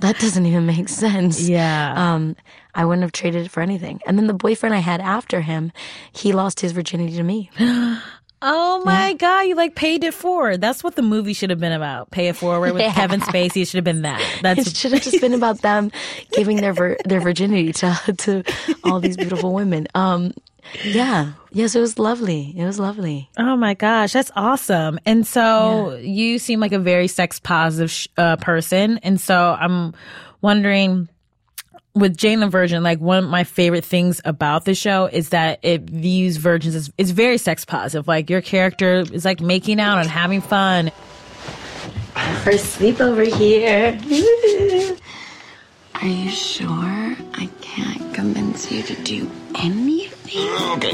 that 0.00 0.16
doesn't 0.18 0.46
even 0.46 0.64
make 0.64 0.88
sense. 0.88 1.48
Yeah. 1.48 1.92
Um, 1.96 2.34
I 2.74 2.84
wouldn't 2.86 3.02
have 3.02 3.12
traded 3.12 3.44
it 3.46 3.50
for 3.50 3.60
anything. 3.62 4.00
And 4.06 4.18
then 4.18 4.26
the 4.26 4.32
boyfriend 4.34 4.74
I 4.74 4.78
had 4.78 5.00
after 5.02 5.42
him, 5.42 5.70
he 6.12 6.32
lost 6.32 6.60
his 6.60 6.72
virginity 6.72 7.16
to 7.16 7.22
me. 7.22 7.50
Oh 8.42 8.82
my 8.86 9.12
god, 9.12 9.42
you 9.42 9.54
like 9.54 9.74
paid 9.74 10.02
it 10.02 10.14
forward. 10.14 10.62
That's 10.62 10.82
what 10.82 10.96
the 10.96 11.02
movie 11.02 11.34
should 11.34 11.50
have 11.50 11.60
been 11.60 11.72
about. 11.72 12.10
Pay 12.10 12.28
it 12.28 12.36
forward 12.36 12.72
with 12.72 12.80
Yeah. 12.86 12.94
Kevin 12.94 13.20
Spacey. 13.20 13.60
It 13.60 13.68
should 13.68 13.76
have 13.76 13.84
been 13.84 14.00
that. 14.00 14.22
That's 14.40 14.66
it 14.66 14.74
should 14.74 14.92
have 14.92 15.02
just 15.02 15.20
been 15.20 15.34
about 15.34 15.60
them 15.60 15.90
giving 16.32 16.56
their 16.56 16.72
vir- 16.72 16.96
their 17.04 17.20
virginity 17.20 17.74
to 17.74 18.14
to 18.16 18.42
all 18.82 18.98
these 18.98 19.18
beautiful 19.18 19.52
women. 19.52 19.88
Um, 19.94 20.32
yeah, 20.84 21.32
yes, 21.52 21.74
it 21.74 21.80
was 21.80 21.98
lovely. 21.98 22.54
It 22.56 22.64
was 22.64 22.78
lovely. 22.78 23.30
Oh 23.38 23.56
my 23.56 23.74
gosh, 23.74 24.12
that's 24.12 24.30
awesome. 24.36 24.98
And 25.04 25.26
so 25.26 25.96
you 25.96 26.38
seem 26.38 26.60
like 26.60 26.72
a 26.72 26.78
very 26.78 27.08
sex 27.08 27.40
positive 27.40 27.90
sh- 27.90 28.08
uh, 28.16 28.36
person. 28.36 28.98
And 28.98 29.20
so 29.20 29.56
I'm 29.58 29.94
wondering 30.40 31.08
with 31.94 32.16
Jane 32.16 32.40
the 32.40 32.48
Virgin, 32.48 32.82
like 32.82 33.00
one 33.00 33.24
of 33.24 33.30
my 33.30 33.44
favorite 33.44 33.84
things 33.84 34.20
about 34.24 34.64
the 34.64 34.74
show 34.74 35.06
is 35.06 35.30
that 35.30 35.58
it 35.62 35.82
views 35.82 36.36
virgins 36.36 36.74
as 36.74 36.92
it's 36.98 37.10
very 37.10 37.38
sex 37.38 37.64
positive. 37.64 38.06
Like 38.06 38.30
your 38.30 38.40
character 38.40 39.00
is 39.00 39.24
like 39.24 39.40
making 39.40 39.80
out 39.80 39.98
and 39.98 40.08
having 40.08 40.40
fun. 40.40 40.92
First 42.44 42.78
sleepover 42.78 43.26
here. 43.26 43.98
Are 46.02 46.06
you 46.06 46.30
sure 46.30 46.68
I 47.34 47.48
can't 47.60 48.14
convince 48.14 48.70
you 48.72 48.82
to 48.82 48.94
do 49.02 49.30
anything? 49.58 50.48
Okay. 50.76 50.92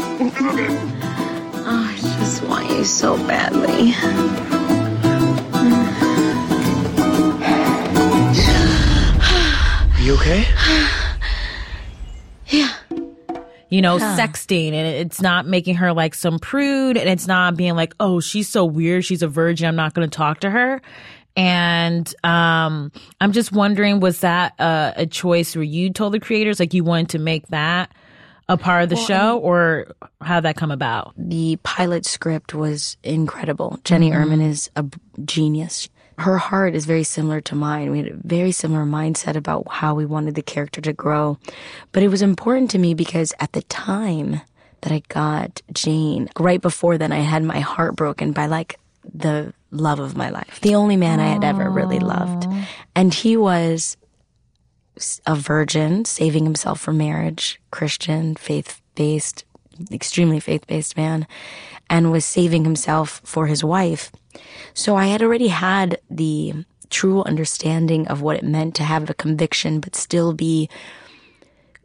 Oh, 1.69 1.95
I 1.95 1.97
just 2.19 2.43
want 2.45 2.69
you 2.71 2.85
so 2.85 3.17
badly. 3.27 3.93
You 10.01 10.15
okay? 10.15 10.45
Yeah. 12.49 12.73
You 13.71 13.83
know, 13.83 13.97
Yeah. 13.99 14.17
sexting 14.17 14.69
and 14.73 14.87
it's 14.87 15.21
not 15.21 15.49
making 15.49 15.75
her 15.77 15.93
like 15.93 16.15
some 16.15 16.39
prude 16.39 16.97
and 16.97 17.09
it's 17.11 17.27
not 17.27 17.57
being 17.57 17.75
like, 17.75 17.93
oh, 17.99 18.21
she's 18.21 18.49
so 18.49 18.65
weird. 18.65 19.05
She's 19.05 19.21
a 19.23 19.27
virgin. 19.27 19.67
I'm 19.67 19.75
not 19.75 19.95
going 19.95 20.09
to 20.09 20.17
talk 20.17 20.39
to 20.41 20.51
her. 20.51 20.81
And 21.37 22.13
um, 22.25 22.91
I'm 23.21 23.33
just 23.33 23.53
wondering, 23.53 24.01
was 24.01 24.21
that 24.21 24.55
a, 24.59 24.95
a 24.97 25.07
choice 25.07 25.55
where 25.55 25.63
you 25.63 25.91
told 25.93 26.15
the 26.15 26.21
creators 26.21 26.59
like 26.59 26.73
you 26.75 26.83
wanted 26.83 27.11
to 27.11 27.19
make 27.19 27.47
that 27.49 27.93
a 28.49 28.57
part 28.57 28.85
of 28.85 28.89
the 28.89 28.95
Well, 28.95 29.05
show, 29.05 29.39
or 29.39 29.89
how 30.21 30.37
did 30.37 30.45
that 30.45 30.57
come 30.57 30.71
about? 30.71 31.13
The 31.19 31.57
pilot 31.63 32.07
script 32.07 32.55
was 32.55 32.97
incredible. 33.03 33.79
Jenny 33.85 34.11
Mhm. 34.11 34.25
Urman 34.25 34.41
is 34.49 34.71
a 34.77 34.85
genius. 35.25 35.89
Her 36.19 36.39
heart 36.39 36.75
is 36.75 36.87
very 36.87 37.03
similar 37.03 37.43
to 37.43 37.55
mine. 37.55 37.91
We 37.91 37.99
had 37.99 38.07
a 38.07 38.17
very 38.25 38.53
similar 38.53 38.85
mindset 38.87 39.37
about 39.37 39.67
how 39.71 39.95
we 39.95 40.07
wanted 40.07 40.35
the 40.37 40.43
character 40.43 40.81
to 40.81 40.93
grow. 40.95 41.39
But 41.93 42.03
it 42.03 42.09
was 42.09 42.23
important 42.23 42.71
to 42.71 42.79
me 42.79 42.95
because 42.95 43.35
at 43.41 43.53
the 43.53 43.63
time 43.63 44.41
that 44.83 44.93
I 44.93 45.03
got 45.09 45.61
Jane, 45.75 46.31
right 46.39 46.63
before 46.63 46.97
then, 46.97 47.13
I 47.13 47.19
had 47.19 47.43
my 47.43 47.61
heart 47.61 47.97
broken 47.97 48.33
by 48.33 48.47
like 48.47 48.79
the 49.13 49.53
love 49.71 49.99
of 49.99 50.17
my 50.17 50.31
life, 50.31 50.61
the 50.61 50.75
only 50.75 50.97
man 50.97 51.21
I 51.21 51.29
had 51.29 51.45
ever 51.45 51.69
really 51.71 51.99
loved. 51.99 52.47
And 52.95 53.13
he 53.13 53.37
was 53.37 53.97
a 55.27 55.35
virgin, 55.35 56.05
saving 56.05 56.45
himself 56.45 56.81
for 56.81 56.93
marriage, 56.93 57.61
Christian, 57.71 58.35
faith 58.35 58.81
based, 58.95 59.45
extremely 59.93 60.41
faith 60.41 60.67
based 60.67 60.97
man, 60.97 61.27
and 61.91 62.11
was 62.11 62.25
saving 62.25 62.65
himself 62.65 63.21
for 63.25 63.47
his 63.47 63.63
wife. 63.63 64.11
So 64.75 64.97
I 64.97 65.07
had 65.07 65.23
already 65.23 65.49
had 65.49 66.01
the 66.11 66.65
true 66.89 67.23
understanding 67.25 68.07
of 68.09 68.23
what 68.23 68.37
it 68.37 68.45
meant 68.45 68.75
to 68.77 68.85
have 68.85 69.11
a 69.11 69.15
conviction, 69.15 69.81
but 69.81 69.97
still 69.97 70.33
be 70.33 70.69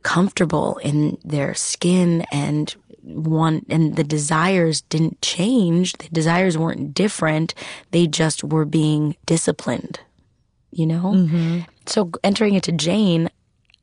comfortable 0.04 0.78
in 0.78 1.18
their 1.24 1.54
skin 1.54 2.24
and 2.32 2.76
one 3.04 3.66
and 3.70 3.96
the 3.96 4.04
desires 4.04 4.82
didn't 4.82 5.22
change 5.22 5.94
the 5.94 6.10
desires 6.10 6.58
weren't 6.58 6.94
different 6.94 7.54
they 7.92 8.08
just 8.08 8.44
were 8.44 8.66
being 8.66 9.16
disciplined 9.26 10.00
you 10.72 10.86
know 10.86 11.14
mm-hmm. 11.16 11.60
so 11.86 12.12
entering 12.24 12.56
into 12.56 12.72
Jane, 12.72 13.30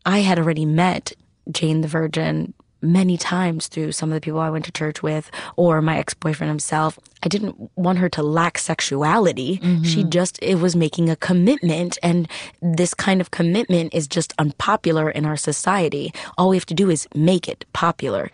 I 0.04 0.20
had 0.20 0.38
already 0.38 0.64
met 0.64 1.12
Jane 1.50 1.82
the 1.82 1.88
Virgin 1.88 2.54
many 2.80 3.16
times 3.16 3.66
through 3.66 3.90
some 3.90 4.10
of 4.10 4.14
the 4.14 4.20
people 4.20 4.38
I 4.38 4.50
went 4.50 4.64
to 4.66 4.72
church 4.72 5.02
with 5.02 5.30
or 5.56 5.82
my 5.82 5.98
ex-boyfriend 5.98 6.48
himself. 6.48 6.98
I 7.24 7.28
didn't 7.28 7.70
want 7.76 7.98
her 7.98 8.08
to 8.10 8.22
lack 8.22 8.56
sexuality. 8.56 9.58
Mm-hmm. 9.58 9.82
She 9.82 10.04
just 10.04 10.38
it 10.40 10.56
was 10.56 10.76
making 10.76 11.10
a 11.10 11.16
commitment 11.16 11.98
and 12.02 12.28
this 12.62 12.94
kind 12.94 13.20
of 13.20 13.32
commitment 13.32 13.92
is 13.92 14.06
just 14.06 14.32
unpopular 14.38 15.10
in 15.10 15.26
our 15.26 15.36
society. 15.36 16.12
All 16.36 16.50
we 16.50 16.56
have 16.56 16.66
to 16.66 16.74
do 16.74 16.88
is 16.88 17.08
make 17.14 17.48
it 17.48 17.64
popular. 17.72 18.30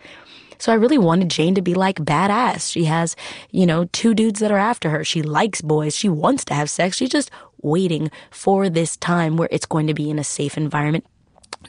So 0.65 0.71
I 0.71 0.77
really 0.77 0.97
wanted 0.97 1.29
Jane 1.29 1.53
to 1.53 1.61
be 1.61 1.75
like 1.75 1.97
badass. 1.97 2.71
She 2.71 2.85
has, 2.85 3.15
you 3.51 3.67
know, 3.67 3.85
two 3.91 4.15
dudes 4.15 4.39
that 4.39 4.49
are 4.49 4.57
after 4.57 4.89
her. 4.89 5.03
She 5.03 5.21
likes 5.21 5.61
boys. 5.61 5.95
She 5.95 6.09
wants 6.09 6.43
to 6.45 6.55
have 6.55 6.71
sex. 6.71 6.97
She's 6.97 7.11
just 7.11 7.29
waiting 7.61 8.09
for 8.31 8.67
this 8.67 8.97
time 8.97 9.37
where 9.37 9.47
it's 9.51 9.67
going 9.67 9.85
to 9.85 9.93
be 9.93 10.09
in 10.09 10.17
a 10.17 10.23
safe 10.23 10.57
environment 10.57 11.05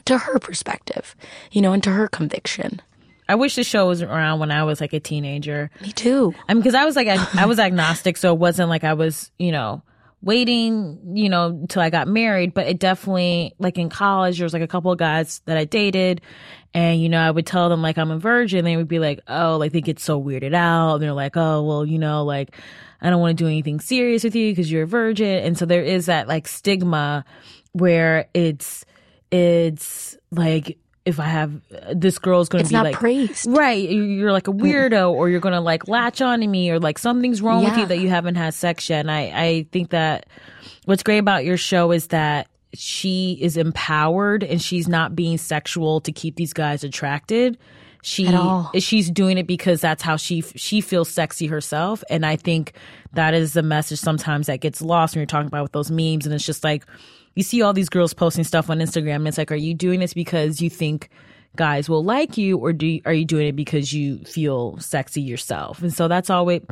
to 0.05 0.17
her 0.17 0.39
perspective, 0.39 1.15
you 1.51 1.61
know, 1.61 1.73
and 1.73 1.83
to 1.83 1.91
her 1.91 2.07
conviction. 2.07 2.81
I 3.29 3.35
wish 3.35 3.53
the 3.53 3.63
show 3.63 3.87
was 3.87 4.01
around 4.01 4.39
when 4.39 4.49
I 4.49 4.63
was 4.63 4.81
like 4.81 4.93
a 4.93 4.99
teenager. 4.99 5.69
Me 5.79 5.91
too. 5.91 6.33
I 6.49 6.55
mean, 6.55 6.63
because 6.63 6.73
I 6.73 6.85
was 6.85 6.95
like, 6.95 7.07
I, 7.07 7.23
I 7.39 7.45
was 7.45 7.59
agnostic, 7.59 8.17
so 8.17 8.33
it 8.33 8.39
wasn't 8.39 8.69
like 8.69 8.83
I 8.83 8.93
was, 8.93 9.29
you 9.37 9.51
know, 9.51 9.83
waiting, 10.21 10.99
you 11.15 11.29
know, 11.29 11.65
till 11.69 11.81
I 11.81 11.89
got 11.89 12.07
married. 12.07 12.53
But 12.53 12.67
it 12.67 12.79
definitely, 12.79 13.53
like 13.59 13.77
in 13.77 13.89
college, 13.89 14.37
there 14.37 14.45
was 14.45 14.53
like 14.53 14.61
a 14.61 14.67
couple 14.67 14.91
of 14.91 14.97
guys 14.97 15.41
that 15.45 15.57
I 15.57 15.65
dated, 15.65 16.21
and 16.73 17.01
you 17.01 17.09
know, 17.09 17.19
I 17.19 17.31
would 17.31 17.45
tell 17.45 17.69
them 17.69 17.81
like 17.81 17.97
I'm 17.97 18.11
a 18.11 18.19
virgin. 18.19 18.65
They 18.65 18.77
would 18.77 18.87
be 18.87 18.99
like, 18.99 19.19
oh, 19.27 19.57
like 19.57 19.71
they 19.71 19.81
get 19.81 19.99
so 19.99 20.21
weirded 20.21 20.53
out. 20.53 20.95
And 20.95 21.03
they're 21.03 21.13
like, 21.13 21.37
oh, 21.37 21.63
well, 21.63 21.85
you 21.85 21.99
know, 21.99 22.23
like 22.23 22.55
I 23.01 23.09
don't 23.09 23.21
want 23.21 23.37
to 23.37 23.43
do 23.43 23.47
anything 23.47 23.79
serious 23.79 24.23
with 24.23 24.35
you 24.35 24.51
because 24.51 24.71
you're 24.71 24.83
a 24.83 24.87
virgin. 24.87 25.43
And 25.43 25.57
so 25.57 25.65
there 25.65 25.83
is 25.83 26.07
that 26.07 26.27
like 26.27 26.47
stigma 26.47 27.25
where 27.73 28.29
it's 28.33 28.85
it's 29.31 30.17
like 30.31 30.77
if 31.07 31.19
I 31.19 31.25
have 31.25 31.51
this 31.93 32.19
girl's 32.19 32.49
going 32.49 32.63
to 32.63 32.69
be 32.69 32.73
not 32.75 32.85
like 32.85 32.95
praised. 32.95 33.47
right? 33.47 33.89
you- 33.89 34.03
You're 34.03 34.31
like 34.31 34.47
a 34.47 34.51
mm. 34.51 34.61
weirdo, 34.61 35.11
or 35.11 35.29
you're 35.29 35.39
going 35.39 35.53
to 35.53 35.61
like 35.61 35.87
latch 35.87 36.21
on 36.21 36.41
to 36.41 36.47
me, 36.47 36.69
or 36.69 36.79
like 36.79 36.99
something's 36.99 37.41
wrong 37.41 37.63
with 37.63 37.77
you 37.77 37.85
that 37.85 37.99
you 37.99 38.09
haven't 38.09 38.35
had 38.35 38.53
sex 38.53 38.89
yet. 38.89 38.99
And 39.01 39.11
I 39.11 39.31
I 39.33 39.67
think 39.71 39.89
that 39.91 40.27
what's 40.85 41.03
great 41.03 41.19
about 41.19 41.45
your 41.45 41.57
show 41.57 41.91
is 41.91 42.07
that 42.07 42.47
she 42.73 43.37
is 43.41 43.57
empowered 43.57 44.43
and 44.43 44.61
she's 44.61 44.87
not 44.87 45.15
being 45.15 45.37
sexual 45.37 46.01
to 46.01 46.11
keep 46.11 46.35
these 46.35 46.53
guys 46.53 46.83
attracted. 46.83 47.57
She 48.03 48.25
she's 48.79 49.09
doing 49.09 49.37
it 49.37 49.47
because 49.47 49.81
that's 49.81 50.03
how 50.03 50.15
she 50.15 50.41
she 50.41 50.81
feels 50.81 51.09
sexy 51.09 51.47
herself, 51.47 52.03
and 52.09 52.25
I 52.25 52.35
think 52.35 52.73
that 53.13 53.33
is 53.33 53.53
the 53.53 53.63
message 53.63 53.99
sometimes 53.99 54.47
that 54.47 54.61
gets 54.61 54.81
lost 54.81 55.15
when 55.15 55.21
you're 55.21 55.25
talking 55.25 55.47
about 55.47 55.63
with 55.63 55.71
those 55.71 55.89
memes, 55.91 56.25
and 56.25 56.33
it's 56.33 56.45
just 56.45 56.63
like 56.63 56.85
you 57.37 57.43
see 57.43 57.61
all 57.61 57.71
these 57.71 57.87
girls 57.87 58.15
posting 58.15 58.43
stuff 58.43 58.67
on 58.69 58.79
Instagram, 58.79 59.17
and 59.17 59.27
it's 59.27 59.37
like, 59.37 59.51
are 59.51 59.55
you 59.55 59.75
doing 59.75 59.99
this 59.99 60.15
because 60.15 60.59
you 60.59 60.71
think 60.71 61.07
guys 61.55 61.87
will 61.87 62.03
like 62.03 62.35
you, 62.35 62.57
or 62.57 62.73
do 62.73 62.87
you, 62.87 63.01
are 63.05 63.13
you 63.13 63.25
doing 63.25 63.47
it 63.47 63.55
because 63.55 63.93
you 63.93 64.17
feel 64.23 64.75
sexy 64.79 65.21
yourself? 65.21 65.79
And 65.83 65.93
so 65.93 66.07
that's 66.07 66.31
always 66.31 66.63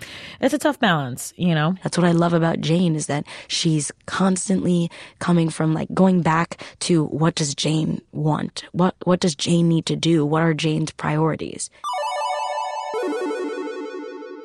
it's 0.41 0.55
a 0.55 0.57
tough 0.57 0.79
balance, 0.79 1.33
you 1.37 1.53
know. 1.53 1.75
That's 1.83 1.99
what 1.99 2.07
I 2.07 2.13
love 2.13 2.33
about 2.33 2.61
Jane 2.61 2.95
is 2.95 3.05
that 3.05 3.25
she's 3.47 3.91
constantly 4.07 4.89
coming 5.19 5.51
from 5.51 5.75
like 5.75 5.93
going 5.93 6.23
back 6.23 6.59
to 6.79 7.05
what 7.05 7.35
does 7.35 7.53
Jane 7.53 8.01
want? 8.11 8.63
What 8.71 8.95
what 9.03 9.19
does 9.19 9.35
Jane 9.35 9.69
need 9.69 9.85
to 9.85 9.95
do? 9.95 10.25
What 10.25 10.41
are 10.41 10.55
Jane's 10.55 10.91
priorities? 10.91 11.69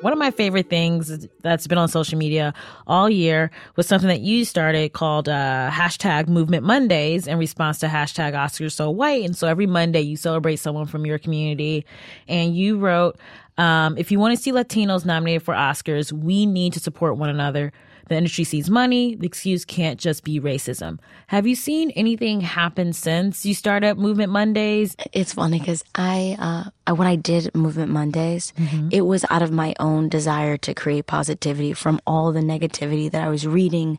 One 0.01 0.13
of 0.13 0.17
my 0.17 0.31
favorite 0.31 0.67
things 0.67 1.27
that's 1.43 1.67
been 1.67 1.77
on 1.77 1.87
social 1.87 2.17
media 2.17 2.55
all 2.87 3.07
year 3.07 3.51
was 3.75 3.85
something 3.85 4.07
that 4.07 4.21
you 4.21 4.45
started 4.45 4.93
called 4.93 5.29
uh, 5.29 5.69
hashtag 5.71 6.27
Movement 6.27 6.63
Mondays 6.65 7.27
in 7.27 7.37
response 7.37 7.77
to 7.79 7.85
hashtag 7.85 8.33
Oscars 8.33 8.71
So 8.71 8.89
White. 8.89 9.23
And 9.23 9.37
so 9.37 9.47
every 9.47 9.67
Monday 9.67 10.01
you 10.01 10.17
celebrate 10.17 10.55
someone 10.55 10.87
from 10.87 11.05
your 11.05 11.19
community. 11.19 11.85
And 12.27 12.55
you 12.55 12.79
wrote, 12.79 13.19
um, 13.59 13.95
if 13.95 14.11
you 14.11 14.17
want 14.17 14.35
to 14.35 14.41
see 14.41 14.51
Latinos 14.51 15.05
nominated 15.05 15.43
for 15.43 15.53
Oscars, 15.53 16.11
we 16.11 16.47
need 16.47 16.73
to 16.73 16.79
support 16.79 17.17
one 17.17 17.29
another. 17.29 17.71
The 18.11 18.17
industry 18.17 18.43
sees 18.43 18.69
money. 18.69 19.15
The 19.15 19.25
excuse 19.25 19.63
can't 19.63 19.97
just 19.97 20.25
be 20.25 20.41
racism. 20.41 20.99
Have 21.27 21.47
you 21.47 21.55
seen 21.55 21.91
anything 21.91 22.41
happen 22.41 22.91
since 22.91 23.45
you 23.45 23.53
started 23.53 23.97
Movement 23.97 24.33
Mondays? 24.33 24.97
It's 25.13 25.31
funny 25.31 25.59
because 25.59 25.81
I, 25.95 26.35
uh, 26.37 26.71
I, 26.85 26.91
when 26.91 27.07
I 27.07 27.15
did 27.15 27.55
Movement 27.55 27.89
Mondays, 27.89 28.51
it 28.91 29.03
was 29.03 29.23
out 29.29 29.41
of 29.41 29.53
my 29.53 29.75
own 29.79 30.09
desire 30.09 30.57
to 30.57 30.73
create 30.73 31.07
positivity 31.07 31.71
from 31.71 32.01
all 32.05 32.33
the 32.33 32.41
negativity 32.41 33.09
that 33.09 33.23
I 33.23 33.29
was 33.29 33.47
reading 33.47 33.97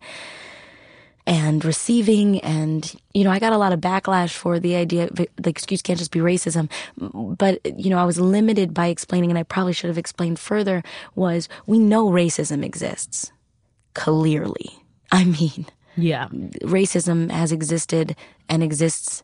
and 1.26 1.64
receiving. 1.64 2.38
And, 2.40 2.94
you 3.14 3.24
know, 3.24 3.30
I 3.30 3.38
got 3.38 3.54
a 3.54 3.56
lot 3.56 3.72
of 3.72 3.80
backlash 3.80 4.34
for 4.34 4.60
the 4.60 4.76
idea, 4.76 5.08
the 5.08 5.48
excuse 5.48 5.80
can't 5.80 5.98
just 5.98 6.12
be 6.12 6.20
racism. 6.20 6.68
But, 6.98 7.60
you 7.80 7.88
know, 7.88 7.96
I 7.96 8.04
was 8.04 8.20
limited 8.20 8.74
by 8.74 8.88
explaining, 8.88 9.30
and 9.30 9.38
I 9.38 9.42
probably 9.44 9.72
should 9.72 9.88
have 9.88 9.96
explained 9.96 10.38
further, 10.38 10.82
was 11.14 11.48
we 11.66 11.78
know 11.78 12.10
racism 12.10 12.62
exists. 12.62 13.32
Clearly. 13.94 14.70
I 15.12 15.24
mean, 15.24 15.66
Yeah. 15.96 16.28
racism 16.62 17.30
has 17.30 17.52
existed 17.52 18.16
and 18.48 18.62
exists 18.62 19.22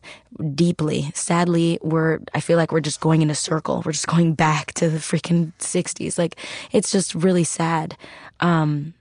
deeply. 0.53 1.11
Sadly, 1.15 1.79
we're, 1.81 2.19
I 2.33 2.39
feel 2.39 2.57
like 2.57 2.71
we're 2.71 2.79
just 2.79 3.01
going 3.01 3.21
in 3.21 3.29
a 3.29 3.35
circle. 3.35 3.81
We're 3.85 3.91
just 3.93 4.07
going 4.07 4.33
back 4.35 4.73
to 4.73 4.89
the 4.89 4.99
freaking 4.99 5.51
60s. 5.59 6.17
Like, 6.17 6.35
it's 6.71 6.91
just 6.91 7.15
really 7.15 7.43
sad. 7.43 7.97
Um, 8.39 8.93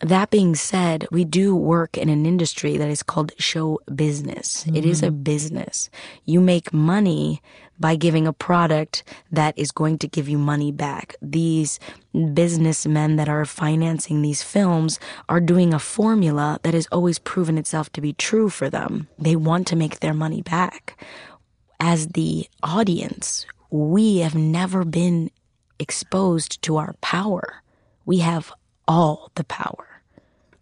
that 0.00 0.30
being 0.30 0.54
said, 0.54 1.06
we 1.10 1.24
do 1.24 1.56
work 1.56 1.96
in 1.98 2.08
an 2.08 2.24
industry 2.24 2.76
that 2.76 2.88
is 2.88 3.02
called 3.02 3.32
show 3.38 3.80
business. 3.94 4.64
It 4.72 4.84
is 4.84 5.02
a 5.02 5.10
business. 5.10 5.90
You 6.24 6.40
make 6.40 6.72
money 6.72 7.42
by 7.80 7.96
giving 7.96 8.26
a 8.26 8.32
product 8.32 9.04
that 9.30 9.56
is 9.58 9.70
going 9.70 9.98
to 9.98 10.08
give 10.08 10.28
you 10.28 10.38
money 10.38 10.72
back. 10.72 11.14
These 11.22 11.78
businessmen 12.34 13.16
that 13.16 13.28
are 13.28 13.44
financing 13.44 14.22
these 14.22 14.42
films 14.42 14.98
are 15.28 15.40
doing 15.40 15.72
a 15.72 15.78
formula 15.78 16.58
that 16.62 16.74
has 16.74 16.88
always 16.90 17.18
proven 17.18 17.58
itself 17.58 17.90
to 17.92 18.00
be 18.00 18.12
true 18.12 18.48
for 18.48 18.68
them. 18.68 19.08
They 19.18 19.36
want 19.36 19.66
to 19.68 19.76
make 19.76 20.00
their 20.00 20.14
money 20.14 20.42
back. 20.42 21.02
As 21.80 22.08
the 22.08 22.48
audience, 22.62 23.46
we 23.70 24.18
have 24.18 24.34
never 24.34 24.84
been 24.84 25.30
exposed 25.78 26.60
to 26.62 26.76
our 26.76 26.94
power. 27.00 27.62
We 28.04 28.18
have 28.18 28.52
all 28.88 29.30
the 29.34 29.44
power, 29.44 30.02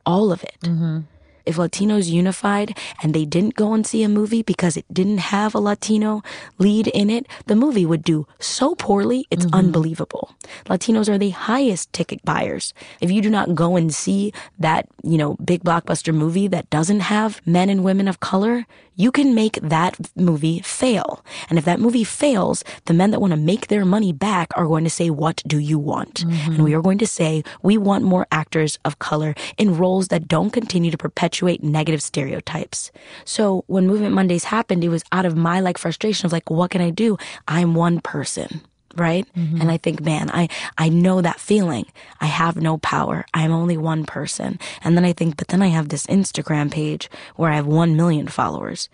all 0.05 0.33
of 0.33 0.43
it. 0.43 0.59
Mm-hmm. 0.63 1.01
If 1.47 1.57
Latinos 1.57 2.11
unified 2.11 2.77
and 3.03 3.15
they 3.15 3.25
didn't 3.25 3.55
go 3.55 3.73
and 3.73 3.87
see 3.87 4.03
a 4.03 4.09
movie 4.09 4.43
because 4.43 4.77
it 4.77 4.85
didn't 4.93 5.19
have 5.19 5.55
a 5.55 5.61
Latino 5.61 6.23
lead 6.59 6.89
in 6.89 7.09
it, 7.09 7.27
the 7.47 7.57
movie 7.57 7.87
would 7.87 8.03
do 8.03 8.27
so 8.39 8.75
poorly, 8.75 9.27
it's 9.31 9.47
mm-hmm. 9.47 9.55
unbelievable. 9.55 10.35
Latinos 10.67 11.09
are 11.09 11.19
the 11.19 11.31
highest 11.31 11.93
ticket 11.93 12.25
buyers. 12.25 12.75
If 13.01 13.11
you 13.11 13.23
do 13.23 13.31
not 13.31 13.55
go 13.55 13.77
and 13.77 13.95
see 13.95 14.33
that, 14.59 14.89
you 15.03 15.17
know, 15.17 15.37
big 15.45 15.63
blockbuster 15.63 16.15
movie 16.15 16.49
that 16.49 16.69
doesn't 16.71 17.01
have 17.01 17.41
men 17.47 17.71
and 17.71 17.85
women 17.85 18.09
of 18.09 18.21
color, 18.21 18.67
you 18.97 19.13
can 19.13 19.35
make 19.35 19.61
that 19.63 19.97
movie 20.17 20.61
fail. 20.61 21.25
And 21.49 21.59
if 21.59 21.65
that 21.67 21.79
movie 21.81 22.05
fails, 22.05 22.65
the 22.87 22.95
men 22.95 23.11
that 23.11 23.21
want 23.21 23.33
to 23.33 23.37
make 23.37 23.69
their 23.69 23.85
money 23.85 24.13
back 24.13 24.49
are 24.57 24.67
going 24.67 24.85
to 24.85 24.91
say, 24.91 25.11
What 25.11 25.43
do 25.47 25.59
you 25.59 25.79
want? 25.79 26.25
Mm-hmm. 26.25 26.53
And 26.53 26.65
we 26.65 26.75
are 26.75 26.83
going 26.83 26.99
to 26.99 27.07
say, 27.07 27.45
We 27.63 27.77
want 27.77 28.05
more 28.05 28.27
actors 28.33 28.79
of 28.85 28.99
color 28.99 29.35
in 29.59 29.77
roles 29.77 30.09
that 30.09 30.27
don't 30.27 30.51
continue 30.51 30.91
to 30.91 30.99
perpetuate 30.99 31.63
negative 31.63 32.03
stereotypes. 32.03 32.91
So 33.25 33.65
when 33.67 33.87
Movement 33.87 34.15
Mondays 34.15 34.45
happened, 34.45 34.83
it 34.83 34.89
was 34.89 35.05
out 35.13 35.27
of 35.27 35.37
my 35.37 35.61
like 35.61 35.79
frustration 35.79 36.27
of 36.27 36.33
like, 36.33 36.51
What 36.51 36.71
can 36.71 36.81
I 36.81 36.91
do? 36.91 37.19
I'm 37.47 37.75
one 37.75 38.01
person. 38.01 38.63
Right. 38.97 39.27
And 39.61 39.71
I 39.71 39.77
think, 39.77 40.01
man, 40.01 40.31
I, 40.31 40.49
I 40.79 40.89
know 40.89 41.21
that 41.21 41.39
feeling. 41.39 41.87
I 42.21 42.27
have 42.27 42.57
no 42.57 42.79
power. 42.79 43.27
I'm 43.35 43.53
only 43.53 43.77
one 43.77 44.05
person. 44.05 44.59
And 44.83 44.97
then 44.97 45.05
I 45.05 45.13
think, 45.13 45.37
but 45.37 45.49
then 45.49 45.63
I 45.63 45.69
have 45.69 45.89
this 45.91 46.07
Instagram 46.07 46.71
page 46.71 47.11
where 47.37 47.51
I 47.51 47.57
have 47.57 47.67
1 47.67 47.95
million 47.97 48.27
followers. 48.27 48.89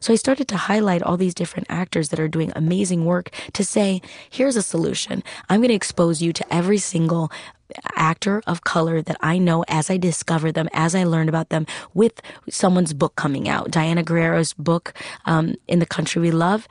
So 0.00 0.12
I 0.12 0.16
started 0.16 0.46
to 0.48 0.56
highlight 0.56 1.02
all 1.02 1.16
these 1.16 1.34
different 1.34 1.66
actors 1.68 2.10
that 2.10 2.20
are 2.20 2.28
doing 2.28 2.52
amazing 2.54 3.04
work 3.04 3.30
to 3.54 3.64
say, 3.64 4.00
here's 4.30 4.56
a 4.56 4.62
solution. 4.62 5.24
I'm 5.48 5.60
going 5.60 5.70
to 5.70 5.74
expose 5.74 6.22
you 6.22 6.32
to 6.32 6.54
every 6.54 6.78
single 6.78 7.32
actor 7.96 8.42
of 8.46 8.64
color 8.64 9.02
that 9.02 9.16
I 9.20 9.38
know 9.38 9.64
as 9.68 9.90
I 9.90 9.96
discover 9.96 10.52
them, 10.52 10.68
as 10.72 10.94
I 10.94 11.04
learn 11.04 11.28
about 11.28 11.50
them 11.50 11.66
with 11.94 12.20
someone's 12.48 12.94
book 12.94 13.16
coming 13.16 13.48
out. 13.48 13.70
Diana 13.70 14.02
Guerrero's 14.02 14.52
book, 14.54 14.94
um, 15.26 15.54
In 15.66 15.78
the 15.78 15.86
Country 15.86 16.22
We 16.22 16.30
Love. 16.30 16.66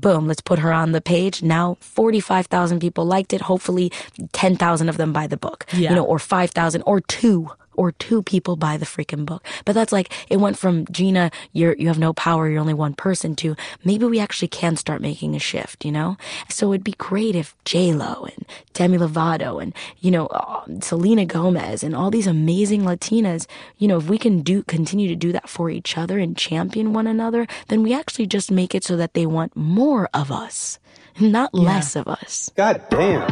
Boom, 0.00 0.26
let's 0.26 0.40
put 0.40 0.58
her 0.58 0.72
on 0.72 0.92
the 0.92 1.00
page. 1.00 1.42
Now 1.42 1.76
45,000 1.80 2.80
people 2.80 3.04
liked 3.04 3.32
it. 3.32 3.42
Hopefully 3.42 3.92
10,000 4.32 4.88
of 4.88 4.96
them 4.96 5.12
buy 5.12 5.26
the 5.26 5.36
book. 5.36 5.66
Yeah. 5.72 5.90
You 5.90 5.96
know, 5.96 6.04
or 6.04 6.18
5,000 6.18 6.82
or 6.82 7.00
two 7.00 7.50
or 7.76 7.92
two 7.92 8.22
people 8.22 8.56
buy 8.56 8.76
the 8.76 8.86
freaking 8.86 9.24
book. 9.24 9.44
But 9.64 9.74
that's 9.74 9.92
like 9.92 10.12
it 10.28 10.38
went 10.38 10.58
from 10.58 10.86
Gina, 10.86 11.30
you're 11.52 11.74
you 11.74 11.88
have 11.88 11.98
no 11.98 12.12
power, 12.12 12.48
you're 12.48 12.60
only 12.60 12.74
one 12.74 12.94
person 12.94 13.34
to 13.36 13.56
maybe 13.84 14.04
we 14.04 14.20
actually 14.20 14.48
can 14.48 14.76
start 14.76 15.00
making 15.00 15.34
a 15.34 15.38
shift, 15.38 15.84
you 15.84 15.92
know? 15.92 16.16
So 16.48 16.72
it'd 16.72 16.84
be 16.84 16.92
great 16.92 17.34
if 17.34 17.54
J 17.64 17.92
Lo 17.92 18.24
and 18.24 18.46
Demi 18.72 18.98
Lovato 18.98 19.62
and 19.62 19.74
you 20.00 20.10
know 20.10 20.26
uh, 20.26 20.64
Selena 20.80 21.24
Gomez 21.24 21.82
and 21.82 21.94
all 21.94 22.10
these 22.10 22.26
amazing 22.26 22.82
Latinas, 22.82 23.46
you 23.78 23.88
know, 23.88 23.98
if 23.98 24.08
we 24.08 24.18
can 24.18 24.42
do 24.42 24.62
continue 24.62 25.08
to 25.08 25.16
do 25.16 25.32
that 25.32 25.48
for 25.48 25.70
each 25.70 25.96
other 25.96 26.18
and 26.18 26.36
champion 26.36 26.92
one 26.92 27.06
another, 27.06 27.46
then 27.68 27.82
we 27.82 27.94
actually 27.94 28.26
just 28.26 28.50
make 28.50 28.74
it 28.74 28.84
so 28.84 28.96
that 28.96 29.14
they 29.14 29.26
want 29.26 29.56
more 29.56 30.08
of 30.14 30.30
us, 30.30 30.78
not 31.20 31.54
less 31.54 31.96
of 31.96 32.08
us. 32.08 32.50
God 32.56 32.82
damn. 32.90 33.28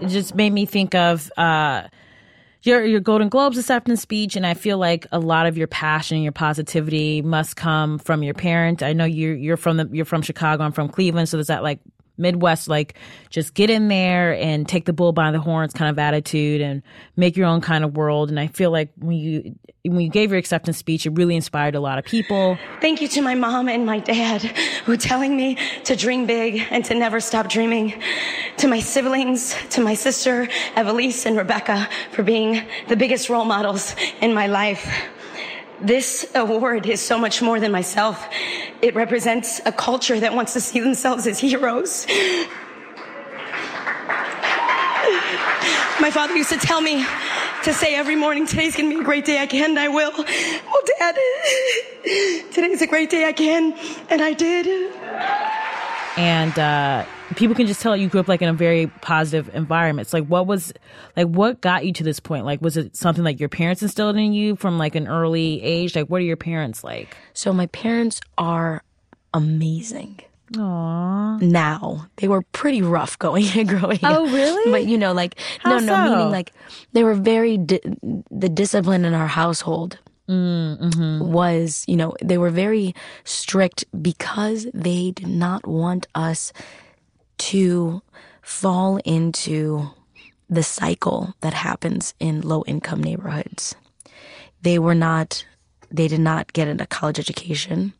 it 0.00 0.08
just 0.08 0.34
made 0.34 0.52
me 0.52 0.66
think 0.66 0.94
of 0.94 1.30
uh 1.36 1.88
your 2.62 2.84
your 2.84 3.00
Golden 3.00 3.28
Globes 3.28 3.58
acceptance 3.58 4.00
speech, 4.00 4.36
and 4.36 4.46
I 4.46 4.54
feel 4.54 4.78
like 4.78 5.06
a 5.12 5.18
lot 5.18 5.46
of 5.46 5.56
your 5.56 5.68
passion 5.68 6.16
and 6.16 6.24
your 6.24 6.32
positivity 6.32 7.22
must 7.22 7.56
come 7.56 7.98
from 7.98 8.22
your 8.22 8.34
parents. 8.34 8.82
I 8.82 8.92
know 8.92 9.04
you're 9.04 9.34
you're 9.34 9.56
from 9.56 9.76
the 9.76 9.88
you're 9.92 10.04
from 10.04 10.22
Chicago. 10.22 10.64
I'm 10.64 10.72
from 10.72 10.88
Cleveland, 10.88 11.28
so 11.28 11.36
there's 11.36 11.46
that 11.48 11.62
like 11.62 11.80
Midwest 12.18 12.68
like 12.68 12.94
just 13.30 13.54
get 13.54 13.70
in 13.70 13.88
there 13.88 14.34
and 14.34 14.68
take 14.68 14.84
the 14.84 14.92
bull 14.92 15.12
by 15.12 15.30
the 15.30 15.40
horns 15.40 15.72
kind 15.72 15.90
of 15.90 15.98
attitude 15.98 16.60
and 16.60 16.82
make 17.16 17.36
your 17.36 17.46
own 17.46 17.60
kind 17.60 17.84
of 17.84 17.96
world. 17.96 18.28
And 18.28 18.38
I 18.38 18.48
feel 18.48 18.70
like 18.70 18.90
when 18.96 19.16
you 19.16 19.54
when 19.84 20.00
you 20.00 20.10
gave 20.10 20.30
your 20.30 20.38
acceptance 20.38 20.76
speech, 20.76 21.06
it 21.06 21.10
really 21.10 21.36
inspired 21.36 21.74
a 21.74 21.80
lot 21.80 21.98
of 21.98 22.04
people. 22.04 22.58
Thank 22.80 23.00
you 23.00 23.08
to 23.08 23.22
my 23.22 23.34
mom 23.34 23.68
and 23.68 23.86
my 23.86 24.00
dad 24.00 24.42
who 24.84 24.96
telling 24.96 25.36
me 25.36 25.56
to 25.84 25.96
dream 25.96 26.26
big 26.26 26.62
and 26.70 26.84
to 26.86 26.94
never 26.94 27.20
stop 27.20 27.48
dreaming. 27.48 28.02
To 28.58 28.68
my 28.68 28.80
siblings, 28.80 29.54
to 29.70 29.80
my 29.80 29.94
sister, 29.94 30.48
Ivelisse 30.74 31.26
and 31.26 31.36
Rebecca 31.36 31.88
for 32.12 32.22
being 32.22 32.62
the 32.88 32.96
biggest 32.96 33.28
role 33.28 33.44
models 33.44 33.94
in 34.20 34.34
my 34.34 34.48
life. 34.48 34.86
This 35.80 36.28
award 36.34 36.86
is 36.86 37.00
so 37.00 37.18
much 37.18 37.40
more 37.40 37.60
than 37.60 37.70
myself. 37.70 38.28
It 38.82 38.94
represents 38.96 39.60
a 39.64 39.70
culture 39.70 40.18
that 40.18 40.34
wants 40.34 40.52
to 40.54 40.60
see 40.60 40.80
themselves 40.80 41.26
as 41.26 41.38
heroes. 41.38 42.06
My 46.00 46.10
father 46.12 46.36
used 46.36 46.50
to 46.50 46.58
tell 46.58 46.80
me 46.80 47.04
to 47.64 47.72
say 47.72 47.94
every 47.94 48.16
morning, 48.16 48.46
today's 48.46 48.76
gonna 48.76 48.88
be 48.88 49.00
a 49.00 49.04
great 49.04 49.24
day, 49.24 49.40
I 49.40 49.46
can, 49.46 49.70
and 49.70 49.78
I 49.78 49.88
will. 49.88 50.12
Well, 50.16 50.82
Dad, 50.98 51.16
today's 52.52 52.82
a 52.82 52.86
great 52.86 53.10
day, 53.10 53.26
I 53.26 53.32
can, 53.32 53.72
and 54.10 54.22
I 54.22 54.32
did. 54.32 54.66
and 56.16 56.58
uh, 56.58 57.04
people 57.36 57.54
can 57.54 57.66
just 57.66 57.80
tell 57.80 57.96
you 57.96 58.08
grew 58.08 58.20
up 58.20 58.28
like 58.28 58.42
in 58.42 58.48
a 58.48 58.52
very 58.52 58.86
positive 59.00 59.54
environment. 59.54 60.06
It's 60.06 60.12
like 60.12 60.26
what 60.26 60.46
was 60.46 60.72
like 61.16 61.26
what 61.26 61.60
got 61.60 61.84
you 61.84 61.92
to 61.94 62.04
this 62.04 62.20
point? 62.20 62.44
Like 62.44 62.60
was 62.62 62.76
it 62.76 62.96
something 62.96 63.24
like 63.24 63.40
your 63.40 63.48
parents 63.48 63.82
instilled 63.82 64.16
in 64.16 64.32
you 64.32 64.56
from 64.56 64.78
like 64.78 64.94
an 64.94 65.08
early 65.08 65.62
age? 65.62 65.94
Like 65.94 66.08
what 66.08 66.20
are 66.20 66.24
your 66.24 66.36
parents 66.36 66.82
like? 66.84 67.16
So 67.32 67.52
my 67.52 67.66
parents 67.66 68.20
are 68.36 68.82
amazing. 69.34 70.20
Aww. 70.52 71.42
now. 71.42 72.06
They 72.16 72.26
were 72.26 72.40
pretty 72.52 72.80
rough 72.80 73.18
going 73.18 73.44
and 73.56 73.68
growing 73.68 73.98
oh, 74.02 74.08
up. 74.08 74.16
Oh, 74.18 74.32
really? 74.32 74.72
But 74.72 74.86
you 74.86 74.96
know, 74.96 75.12
like 75.12 75.38
How 75.60 75.72
no, 75.72 75.78
no, 75.78 75.86
so? 75.86 76.10
meaning 76.10 76.30
like 76.30 76.52
they 76.92 77.04
were 77.04 77.14
very 77.14 77.58
di- 77.58 77.82
the 78.30 78.48
discipline 78.48 79.04
in 79.04 79.12
our 79.12 79.26
household 79.26 79.98
mm, 80.28 80.78
mm-hmm. 80.78 81.32
was, 81.32 81.84
you 81.86 81.96
know, 81.96 82.14
they 82.22 82.38
were 82.38 82.50
very 82.50 82.94
strict 83.24 83.84
because 84.00 84.66
they 84.72 85.10
did 85.10 85.28
not 85.28 85.66
want 85.66 86.06
us 86.14 86.52
to 87.38 88.02
fall 88.42 88.98
into 89.04 89.88
the 90.50 90.62
cycle 90.62 91.34
that 91.40 91.52
happens 91.54 92.14
in 92.18 92.40
low 92.40 92.64
income 92.66 93.02
neighborhoods. 93.02 93.74
They 94.62 94.78
were 94.78 94.94
not 94.94 95.44
they 95.90 96.08
did 96.08 96.20
not 96.20 96.52
get 96.52 96.68
a 96.80 96.86
college 96.86 97.18
education 97.18 97.94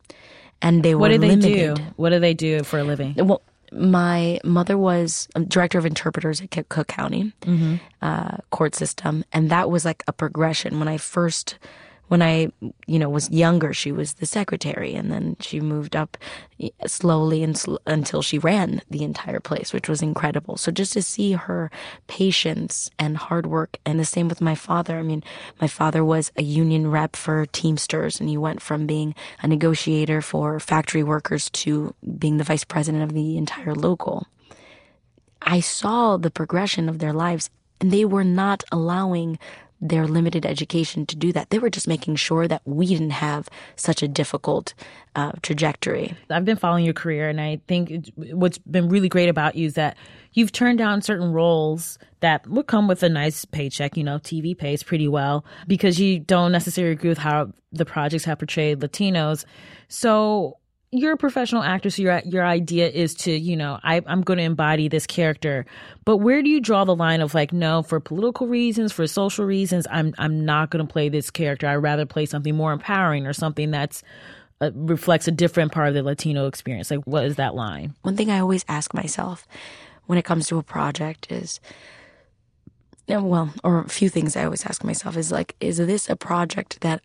and 0.61 0.83
they 0.83 0.93
What 0.93 1.09
were 1.11 1.17
do 1.17 1.21
they 1.21 1.35
limited. 1.35 1.75
do? 1.75 1.83
What 1.95 2.09
do 2.09 2.19
they 2.19 2.33
do 2.33 2.63
for 2.63 2.79
a 2.79 2.83
living? 2.83 3.15
Well, 3.17 3.41
my 3.71 4.39
mother 4.43 4.77
was 4.77 5.27
a 5.35 5.39
director 5.41 5.77
of 5.77 5.85
interpreters 5.85 6.41
at 6.41 6.69
Cook 6.69 6.87
County 6.87 7.33
uh, 8.01 8.37
court 8.49 8.75
system, 8.75 9.23
and 9.31 9.49
that 9.51 9.69
was 9.69 9.85
like 9.85 10.03
a 10.07 10.13
progression. 10.13 10.79
When 10.79 10.87
I 10.87 10.97
first, 10.97 11.57
when 12.09 12.21
I, 12.21 12.51
you 12.87 12.99
know, 12.99 13.07
was 13.07 13.29
younger, 13.29 13.73
she 13.73 13.91
was 13.91 14.13
the 14.13 14.25
secretary, 14.25 14.95
and 14.95 15.11
then 15.11 15.37
she 15.39 15.59
moved 15.59 15.95
up 15.95 16.17
slowly 16.85 17.43
and 17.43 17.57
sl- 17.57 17.77
until 17.85 18.21
she 18.21 18.39
ran 18.39 18.81
the 18.89 19.03
entire 19.03 19.39
place, 19.39 19.71
which 19.71 19.87
was 19.87 20.01
incredible. 20.01 20.57
So 20.57 20.71
just 20.71 20.93
to 20.93 21.01
see 21.03 21.33
her 21.33 21.71
patience 22.07 22.89
and 22.99 23.15
hard 23.15 23.45
work, 23.45 23.77
and 23.85 23.99
the 23.99 24.05
same 24.05 24.27
with 24.27 24.41
my 24.41 24.55
father. 24.55 24.97
I 24.97 25.03
mean, 25.03 25.23
my 25.61 25.67
father 25.67 26.03
was 26.03 26.31
a 26.35 26.43
union 26.43 26.89
rep 26.89 27.15
for 27.15 27.45
Teamsters, 27.45 28.19
and 28.19 28.27
he 28.27 28.37
went 28.37 28.61
from 28.61 28.87
being 28.87 29.13
a 29.43 29.47
negotiator 29.47 30.21
for 30.21 30.59
factory 30.59 31.03
workers 31.03 31.49
to 31.51 31.93
being 32.17 32.37
the 32.37 32.43
vice 32.43 32.63
president 32.63 33.03
of 33.03 33.13
the 33.13 33.37
entire 33.37 33.75
local. 33.75 34.27
I 35.43 35.59
saw 35.59 36.17
the 36.17 36.31
progression 36.31 36.89
of 36.89 36.97
their 36.97 37.13
lives, 37.13 37.51
and 37.79 37.91
they 37.91 38.03
were 38.03 38.23
not 38.23 38.63
allowing 38.71 39.37
their 39.81 40.07
limited 40.07 40.45
education 40.45 41.05
to 41.05 41.15
do 41.15 41.31
that. 41.31 41.49
They 41.49 41.59
were 41.59 41.69
just 41.69 41.87
making 41.87 42.17
sure 42.17 42.47
that 42.47 42.61
we 42.65 42.85
didn't 42.87 43.11
have 43.11 43.47
such 43.75 44.03
a 44.03 44.07
difficult 44.07 44.73
uh, 45.15 45.31
trajectory. 45.41 46.15
I've 46.29 46.45
been 46.45 46.57
following 46.57 46.83
your 46.85 46.93
career, 46.93 47.29
and 47.29 47.39
I 47.39 47.61
think 47.67 47.89
it- 47.91 48.11
what's 48.35 48.57
been 48.57 48.89
really 48.89 49.07
great 49.09 49.29
about 49.29 49.55
you 49.55 49.67
is 49.67 49.75
that 49.75 49.95
you've 50.33 50.51
turned 50.51 50.77
down 50.79 51.01
certain 51.01 51.31
roles 51.31 51.97
that 52.19 52.45
would 52.47 52.67
come 52.67 52.87
with 52.87 53.03
a 53.03 53.09
nice 53.09 53.45
paycheck. 53.45 53.95
You 53.95 54.03
know, 54.03 54.19
TV 54.19 54.57
pays 54.57 54.83
pretty 54.83 55.07
well 55.07 55.45
because 55.67 55.99
you 55.99 56.19
don't 56.19 56.51
necessarily 56.51 56.93
agree 56.93 57.09
with 57.09 57.17
how 57.17 57.51
the 57.71 57.85
projects 57.85 58.25
have 58.25 58.39
portrayed 58.39 58.79
Latinos. 58.81 59.45
So 59.87 60.57
you're 60.91 61.13
a 61.13 61.17
professional 61.17 61.61
actor, 61.61 61.89
so 61.89 62.01
your 62.01 62.21
your 62.25 62.45
idea 62.45 62.89
is 62.89 63.13
to, 63.13 63.31
you 63.31 63.55
know, 63.55 63.79
I, 63.83 64.01
I'm 64.07 64.21
going 64.21 64.37
to 64.37 64.43
embody 64.43 64.87
this 64.87 65.05
character. 65.05 65.65
But 66.03 66.17
where 66.17 66.41
do 66.41 66.49
you 66.49 66.59
draw 66.59 66.83
the 66.83 66.95
line 66.95 67.21
of 67.21 67.35
like, 67.35 67.53
no, 67.53 67.83
for 67.83 67.99
political 67.99 68.47
reasons, 68.47 68.91
for 68.91 69.05
social 69.05 69.45
reasons, 69.45 69.85
I'm 69.91 70.15
I'm 70.17 70.45
not 70.45 70.71
going 70.71 70.85
to 70.85 70.91
play 70.91 71.09
this 71.09 71.29
character. 71.29 71.67
I'd 71.67 71.75
rather 71.75 72.05
play 72.05 72.25
something 72.25 72.55
more 72.55 72.73
empowering 72.73 73.27
or 73.27 73.33
something 73.33 73.69
that's 73.69 74.01
uh, 74.61 74.71
reflects 74.73 75.27
a 75.27 75.31
different 75.31 75.71
part 75.71 75.89
of 75.89 75.93
the 75.93 76.01
Latino 76.01 76.47
experience. 76.47 76.89
Like, 76.89 77.03
what 77.05 77.23
is 77.25 77.35
that 77.35 77.53
line? 77.53 77.93
One 78.01 78.17
thing 78.17 78.31
I 78.31 78.39
always 78.39 78.65
ask 78.67 78.93
myself 78.93 79.47
when 80.07 80.17
it 80.17 80.25
comes 80.25 80.47
to 80.47 80.57
a 80.57 80.63
project 80.63 81.31
is, 81.31 81.59
well, 83.07 83.53
or 83.63 83.81
a 83.81 83.89
few 83.89 84.09
things 84.09 84.35
I 84.35 84.45
always 84.45 84.65
ask 84.65 84.83
myself 84.83 85.17
is 85.17 85.31
like, 85.31 85.55
is 85.59 85.77
this 85.77 86.09
a 86.09 86.15
project 86.15 86.81
that 86.81 87.03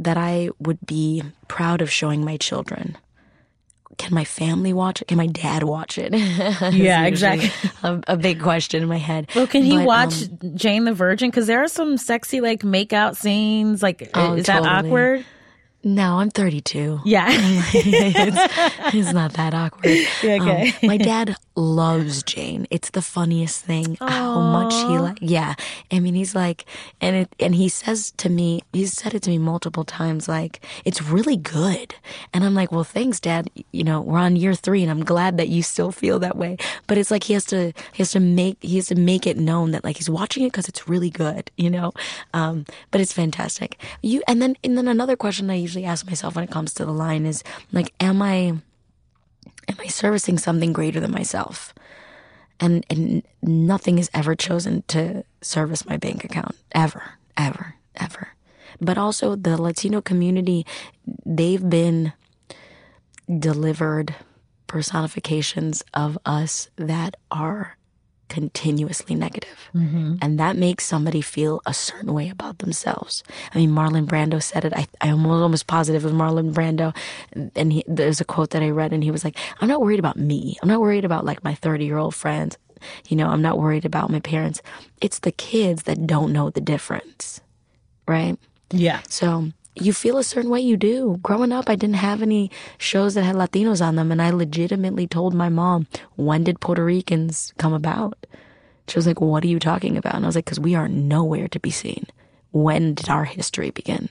that 0.00 0.16
I 0.16 0.50
would 0.58 0.78
be 0.86 1.22
proud 1.48 1.80
of 1.82 1.90
showing 1.90 2.24
my 2.24 2.36
children? 2.36 2.96
Can 3.98 4.14
my 4.14 4.24
family 4.24 4.72
watch 4.72 5.02
it? 5.02 5.08
Can 5.08 5.18
my 5.18 5.26
dad 5.26 5.62
watch 5.62 5.98
it? 5.98 6.14
Yeah, 6.74 7.04
exactly. 7.04 7.50
A, 7.82 8.00
a 8.08 8.16
big 8.16 8.40
question 8.40 8.82
in 8.82 8.88
my 8.88 8.96
head. 8.96 9.28
Well, 9.34 9.46
can 9.46 9.62
he 9.62 9.76
But, 9.76 9.86
watch 9.86 10.22
um, 10.42 10.56
Jane 10.56 10.84
the 10.84 10.94
Virgin? 10.94 11.28
Because 11.28 11.46
there 11.46 11.62
are 11.62 11.68
some 11.68 11.96
sexy 11.98 12.40
like 12.40 12.60
makeout 12.62 13.16
scenes. 13.16 13.82
Like, 13.82 14.10
Oh, 14.14 14.34
is 14.34 14.46
that 14.46 14.62
awkward? 14.64 15.24
No, 15.82 16.18
I'm 16.18 16.30
32. 16.30 17.00
Yeah. 17.04 17.26
it's, 17.30 18.94
it's 18.94 19.12
not 19.12 19.32
that 19.34 19.54
awkward. 19.54 19.80
Yeah, 20.22 20.34
okay. 20.42 20.74
Um, 20.82 20.88
my 20.88 20.96
dad 20.98 21.36
loves 21.56 22.22
Jane. 22.22 22.66
It's 22.70 22.90
the 22.90 23.00
funniest 23.00 23.64
thing 23.64 23.96
how 24.00 24.38
much 24.40 24.74
he 24.74 24.98
like. 24.98 25.18
Yeah, 25.20 25.54
I 25.90 26.00
mean, 26.00 26.14
he's 26.14 26.34
like, 26.34 26.66
and 27.00 27.16
it, 27.16 27.34
and 27.40 27.54
he 27.54 27.68
says 27.68 28.12
to 28.18 28.28
me, 28.28 28.62
he's 28.72 28.92
said 28.92 29.14
it 29.14 29.22
to 29.22 29.30
me 29.30 29.38
multiple 29.38 29.84
times, 29.84 30.28
like 30.28 30.64
it's 30.84 31.00
really 31.02 31.36
good. 31.36 31.94
And 32.34 32.44
I'm 32.44 32.54
like, 32.54 32.70
well, 32.70 32.84
thanks, 32.84 33.20
Dad. 33.20 33.50
You 33.72 33.84
know, 33.84 34.00
we're 34.00 34.18
on 34.18 34.36
year 34.36 34.54
three, 34.54 34.82
and 34.82 34.90
I'm 34.90 35.04
glad 35.04 35.38
that 35.38 35.48
you 35.48 35.62
still 35.62 35.92
feel 35.92 36.18
that 36.18 36.36
way. 36.36 36.56
But 36.86 36.98
it's 36.98 37.10
like 37.10 37.24
he 37.24 37.32
has 37.34 37.44
to, 37.46 37.72
he 37.92 37.98
has 37.98 38.10
to 38.12 38.20
make, 38.20 38.58
he 38.60 38.76
has 38.76 38.88
to 38.88 38.94
make 38.94 39.26
it 39.26 39.38
known 39.38 39.70
that 39.70 39.84
like 39.84 39.96
he's 39.96 40.10
watching 40.10 40.44
it 40.44 40.52
because 40.52 40.68
it's 40.68 40.88
really 40.88 41.10
good. 41.10 41.50
You 41.56 41.70
know, 41.70 41.92
um, 42.34 42.66
but 42.90 43.00
it's 43.00 43.12
fantastic. 43.12 43.80
You 44.02 44.22
and 44.28 44.42
then 44.42 44.56
and 44.62 44.76
then 44.76 44.88
another 44.88 45.16
question 45.16 45.46
that 45.46 45.54
I 45.54 45.56
usually 45.70 45.84
ask 45.84 46.04
myself 46.06 46.34
when 46.34 46.42
it 46.42 46.50
comes 46.50 46.74
to 46.74 46.84
the 46.84 46.92
line 46.92 47.24
is 47.24 47.44
like, 47.70 47.94
am 48.00 48.20
I 48.22 48.58
am 49.68 49.76
I 49.78 49.86
servicing 49.86 50.36
something 50.36 50.72
greater 50.72 50.98
than 50.98 51.12
myself? 51.12 51.72
And 52.58 52.84
and 52.90 53.22
nothing 53.40 53.98
is 53.98 54.10
ever 54.12 54.34
chosen 54.34 54.82
to 54.88 55.24
service 55.42 55.86
my 55.86 55.96
bank 55.96 56.24
account 56.24 56.56
ever, 56.72 57.02
ever, 57.36 57.76
ever. 57.94 58.28
But 58.80 58.98
also 58.98 59.36
the 59.36 59.60
Latino 59.62 60.00
community, 60.00 60.66
they've 61.24 61.68
been 61.68 62.14
delivered 63.38 64.16
personifications 64.66 65.84
of 65.94 66.18
us 66.26 66.68
that 66.76 67.14
are 67.30 67.76
continuously 68.30 69.14
negative. 69.14 69.68
Mm-hmm. 69.74 70.14
And 70.22 70.40
that 70.40 70.56
makes 70.56 70.86
somebody 70.86 71.20
feel 71.20 71.60
a 71.66 71.74
certain 71.74 72.14
way 72.14 72.30
about 72.30 72.58
themselves. 72.58 73.22
I 73.52 73.58
mean, 73.58 73.70
Marlon 73.70 74.06
Brando 74.06 74.42
said 74.42 74.64
it. 74.64 74.72
I, 74.74 74.86
I'm 75.02 75.26
almost 75.26 75.66
positive 75.66 76.04
it 76.04 76.06
was 76.06 76.14
Marlon 76.14 76.54
Brando. 76.54 76.96
And 77.54 77.72
he, 77.72 77.84
there's 77.86 78.20
a 78.20 78.24
quote 78.24 78.50
that 78.50 78.62
I 78.62 78.70
read, 78.70 78.92
and 78.92 79.04
he 79.04 79.10
was 79.10 79.24
like, 79.24 79.36
I'm 79.60 79.68
not 79.68 79.82
worried 79.82 79.98
about 79.98 80.16
me. 80.16 80.56
I'm 80.62 80.68
not 80.68 80.80
worried 80.80 81.04
about 81.04 81.26
like 81.26 81.44
my 81.44 81.54
30 81.54 81.84
year 81.84 81.98
old 81.98 82.14
friends. 82.14 82.56
You 83.08 83.16
know, 83.16 83.28
I'm 83.28 83.42
not 83.42 83.58
worried 83.58 83.84
about 83.84 84.08
my 84.08 84.20
parents. 84.20 84.62
It's 85.02 85.18
the 85.18 85.32
kids 85.32 85.82
that 85.82 86.06
don't 86.06 86.32
know 86.32 86.48
the 86.48 86.62
difference. 86.62 87.42
Right? 88.08 88.38
yeah. 88.72 89.00
So 89.08 89.50
you 89.76 89.92
feel 89.92 90.18
a 90.18 90.24
certain 90.24 90.50
way 90.50 90.60
you 90.60 90.76
do. 90.76 91.18
Growing 91.22 91.52
up, 91.52 91.68
I 91.68 91.76
didn't 91.76 91.96
have 91.96 92.22
any 92.22 92.50
shows 92.78 93.14
that 93.14 93.22
had 93.22 93.36
Latinos 93.36 93.84
on 93.84 93.96
them, 93.96 94.10
and 94.10 94.20
I 94.20 94.30
legitimately 94.30 95.06
told 95.06 95.34
my 95.34 95.48
mom, 95.48 95.86
when 96.16 96.44
did 96.44 96.60
Puerto 96.60 96.84
Ricans 96.84 97.52
come 97.58 97.72
about? 97.72 98.26
She 98.88 98.98
was 98.98 99.06
like, 99.06 99.20
what 99.20 99.44
are 99.44 99.48
you 99.48 99.60
talking 99.60 99.96
about? 99.96 100.16
And 100.16 100.24
I 100.24 100.28
was 100.28 100.34
like, 100.34 100.44
because 100.44 100.58
we 100.60 100.74
are 100.74 100.88
nowhere 100.88 101.48
to 101.48 101.60
be 101.60 101.70
seen. 101.70 102.06
When 102.50 102.94
did 102.94 103.08
our 103.08 103.24
history 103.24 103.70
begin? 103.70 104.08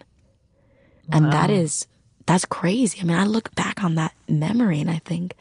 And 1.12 1.34
that 1.34 1.50
is, 1.50 1.88
that's 2.26 2.46
crazy. 2.46 3.00
I 3.02 3.04
mean, 3.04 3.18
I 3.18 3.26
look 3.26 3.54
back 3.56 3.84
on 3.84 3.96
that 3.96 4.14
memory 4.28 4.80
and 4.80 4.90
I 4.90 5.00
think, 5.00 5.34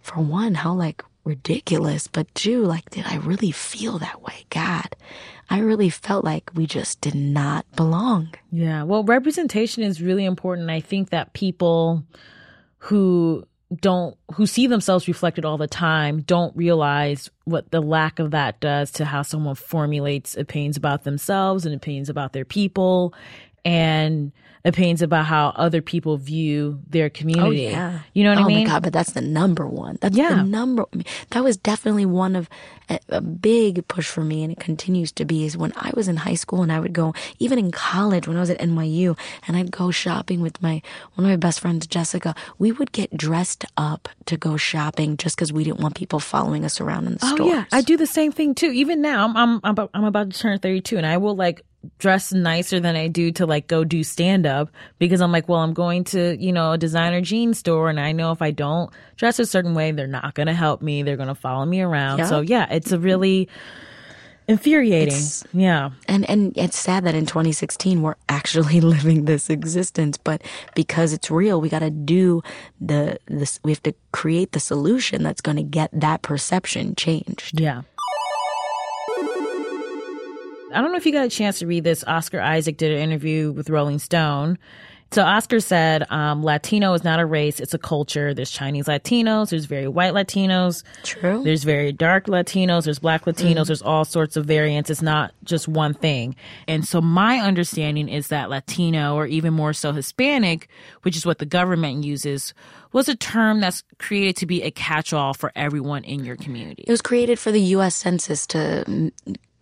for 0.00 0.20
one, 0.20 0.54
how 0.54 0.72
like 0.72 1.04
ridiculous, 1.24 2.06
but 2.06 2.32
two, 2.34 2.64
like, 2.64 2.88
did 2.90 3.04
I 3.06 3.16
really 3.16 3.50
feel 3.50 3.98
that 3.98 4.22
way? 4.22 4.46
God, 4.48 4.96
I 5.52 5.58
really 5.58 5.90
felt 5.90 6.24
like 6.24 6.50
we 6.54 6.66
just 6.66 7.02
did 7.02 7.14
not 7.14 7.70
belong. 7.76 8.32
Yeah. 8.50 8.84
Well, 8.84 9.04
representation 9.04 9.82
is 9.82 10.00
really 10.00 10.24
important. 10.24 10.70
I 10.70 10.80
think 10.80 11.10
that 11.10 11.34
people 11.34 12.04
who 12.78 13.46
don't 13.82 14.16
who 14.32 14.46
see 14.46 14.66
themselves 14.66 15.08
reflected 15.08 15.44
all 15.44 15.58
the 15.58 15.66
time 15.66 16.22
don't 16.22 16.56
realize 16.56 17.28
what 17.44 17.70
the 17.70 17.82
lack 17.82 18.18
of 18.18 18.30
that 18.30 18.60
does 18.60 18.90
to 18.92 19.04
how 19.04 19.20
someone 19.20 19.54
formulates 19.54 20.38
opinions 20.38 20.78
about 20.78 21.04
themselves 21.04 21.66
and 21.66 21.74
opinions 21.74 22.08
about 22.08 22.32
their 22.32 22.46
people 22.46 23.12
and 23.64 24.32
opinions 24.64 25.02
about 25.02 25.24
how 25.26 25.48
other 25.56 25.82
people 25.82 26.16
view 26.16 26.80
their 26.88 27.10
community. 27.10 27.66
Oh, 27.66 27.70
yeah. 27.70 27.98
You 28.14 28.22
know 28.22 28.30
what 28.30 28.38
oh 28.38 28.44
I 28.44 28.46
mean? 28.46 28.58
Oh 28.58 28.60
my 28.60 28.66
god, 28.66 28.82
but 28.84 28.92
that's 28.92 29.10
the 29.10 29.20
number 29.20 29.66
one. 29.66 29.98
That's 30.00 30.16
Yeah. 30.16 30.36
the 30.36 30.44
number. 30.44 30.84
I 30.92 30.96
mean, 30.98 31.04
that 31.30 31.42
was 31.42 31.56
definitely 31.56 32.06
one 32.06 32.36
of 32.36 32.48
a, 32.88 33.00
a 33.08 33.20
big 33.20 33.88
push 33.88 34.06
for 34.06 34.22
me, 34.22 34.44
and 34.44 34.52
it 34.52 34.60
continues 34.60 35.10
to 35.12 35.24
be. 35.24 35.44
Is 35.46 35.56
when 35.56 35.72
I 35.74 35.90
was 35.96 36.06
in 36.06 36.16
high 36.16 36.36
school 36.36 36.62
and 36.62 36.70
I 36.70 36.78
would 36.78 36.92
go, 36.92 37.12
even 37.40 37.58
in 37.58 37.72
college 37.72 38.28
when 38.28 38.36
I 38.36 38.40
was 38.40 38.50
at 38.50 38.60
NYU, 38.60 39.18
and 39.48 39.56
I'd 39.56 39.72
go 39.72 39.90
shopping 39.90 40.40
with 40.42 40.62
my 40.62 40.80
one 41.14 41.24
of 41.24 41.30
my 41.30 41.36
best 41.36 41.58
friends, 41.58 41.84
Jessica. 41.88 42.32
We 42.58 42.70
would 42.70 42.92
get 42.92 43.16
dressed 43.16 43.64
up 43.76 44.08
to 44.26 44.36
go 44.36 44.56
shopping 44.56 45.16
just 45.16 45.34
because 45.34 45.52
we 45.52 45.64
didn't 45.64 45.80
want 45.80 45.96
people 45.96 46.20
following 46.20 46.64
us 46.64 46.80
around 46.80 47.06
in 47.08 47.14
the 47.14 47.18
Oh 47.24 47.34
stores. 47.34 47.50
yeah, 47.52 47.64
I 47.72 47.80
do 47.80 47.96
the 47.96 48.06
same 48.06 48.30
thing 48.30 48.54
too. 48.54 48.70
Even 48.70 49.02
now, 49.02 49.24
I'm 49.24 49.36
I'm 49.36 49.60
I'm 49.64 49.70
about, 49.72 49.90
I'm 49.92 50.04
about 50.04 50.30
to 50.30 50.38
turn 50.38 50.56
32, 50.60 50.98
and 50.98 51.06
I 51.06 51.16
will 51.16 51.34
like 51.34 51.62
dress 51.98 52.32
nicer 52.32 52.80
than 52.80 52.96
I 52.96 53.08
do 53.08 53.32
to 53.32 53.46
like 53.46 53.66
go 53.66 53.84
do 53.84 54.04
stand 54.04 54.46
up 54.46 54.70
because 54.98 55.20
I'm 55.20 55.32
like, 55.32 55.48
well, 55.48 55.60
I'm 55.60 55.74
going 55.74 56.04
to 56.04 56.36
you 56.38 56.52
know 56.52 56.72
a 56.72 56.78
designer 56.78 57.20
jean 57.20 57.54
store, 57.54 57.90
and 57.90 57.98
I 58.00 58.12
know 58.12 58.32
if 58.32 58.42
I 58.42 58.50
don't 58.50 58.90
dress 59.16 59.38
a 59.38 59.46
certain 59.46 59.74
way, 59.74 59.92
they're 59.92 60.06
not 60.06 60.34
going 60.34 60.48
to 60.48 60.54
help 60.54 60.82
me. 60.82 61.02
They're 61.02 61.16
going 61.16 61.28
to 61.28 61.34
follow 61.34 61.64
me 61.64 61.80
around. 61.80 62.18
Yeah. 62.18 62.26
So 62.26 62.40
yeah, 62.40 62.66
it's 62.70 62.92
a 62.92 62.98
really 62.98 63.48
infuriating. 64.48 65.08
It's- 65.08 65.44
yeah. 65.52 65.90
And 66.08 66.28
and 66.28 66.56
it's 66.56 66.78
sad 66.78 67.04
that 67.04 67.14
in 67.14 67.26
2016 67.26 68.02
we're 68.02 68.16
actually 68.28 68.80
living 68.96 69.24
this 69.24 69.48
existence, 69.50 70.16
but 70.18 70.42
because 70.74 71.12
it's 71.12 71.30
real, 71.30 71.60
we 71.60 71.68
got 71.68 71.80
to 71.80 71.90
do 71.90 72.42
the 72.80 73.18
this. 73.26 73.60
We 73.64 73.70
have 73.72 73.82
to 73.84 73.94
create 74.12 74.52
the 74.52 74.60
solution 74.60 75.22
that's 75.22 75.40
going 75.40 75.56
to 75.56 75.62
get 75.62 75.90
that 75.92 76.22
perception 76.22 76.94
changed. 76.96 77.60
Yeah. 77.60 77.82
I 80.72 80.80
don't 80.80 80.92
know 80.92 80.98
if 80.98 81.06
you 81.06 81.12
got 81.12 81.26
a 81.26 81.30
chance 81.30 81.58
to 81.60 81.66
read 81.66 81.84
this. 81.84 82.04
Oscar 82.04 82.40
Isaac 82.40 82.76
did 82.76 82.92
an 82.92 82.98
interview 82.98 83.52
with 83.52 83.70
Rolling 83.70 83.98
Stone, 83.98 84.58
So 85.12 85.22
Oscar 85.22 85.60
said, 85.60 86.10
um, 86.10 86.42
Latino 86.42 86.94
is 86.94 87.04
not 87.04 87.20
a 87.20 87.26
race; 87.26 87.60
it's 87.60 87.74
a 87.74 87.78
culture. 87.78 88.32
There's 88.32 88.50
Chinese 88.50 88.86
Latinos. 88.86 89.50
There's 89.50 89.66
very 89.66 89.86
white 89.86 90.14
Latinos. 90.14 90.84
True. 91.02 91.42
There's 91.44 91.64
very 91.64 91.92
dark 91.92 92.26
Latinos. 92.26 92.84
There's 92.84 92.98
black 92.98 93.26
Latinos. 93.26 93.66
There's 93.66 93.82
all 93.82 94.06
sorts 94.06 94.38
of 94.38 94.46
variants. 94.46 94.88
It's 94.88 95.02
not 95.02 95.34
just 95.44 95.68
one 95.68 95.92
thing. 95.92 96.34
And 96.66 96.88
so 96.88 97.02
my 97.02 97.40
understanding 97.40 98.08
is 98.08 98.28
that 98.28 98.48
Latino, 98.48 99.14
or 99.14 99.26
even 99.26 99.52
more 99.52 99.74
so 99.74 99.92
Hispanic, 99.92 100.68
which 101.02 101.16
is 101.16 101.26
what 101.26 101.38
the 101.38 101.46
government 101.46 102.04
uses, 102.04 102.54
was 102.92 103.06
a 103.08 103.14
term 103.14 103.60
that's 103.60 103.84
created 103.98 104.36
to 104.36 104.46
be 104.46 104.62
a 104.62 104.70
catch-all 104.70 105.34
for 105.34 105.52
everyone 105.54 106.04
in 106.04 106.24
your 106.24 106.36
community. 106.36 106.84
It 106.86 106.90
was 106.90 107.02
created 107.02 107.38
for 107.38 107.52
the 107.52 107.60
U.S. 107.76 107.94
Census 107.94 108.46
to 108.48 109.12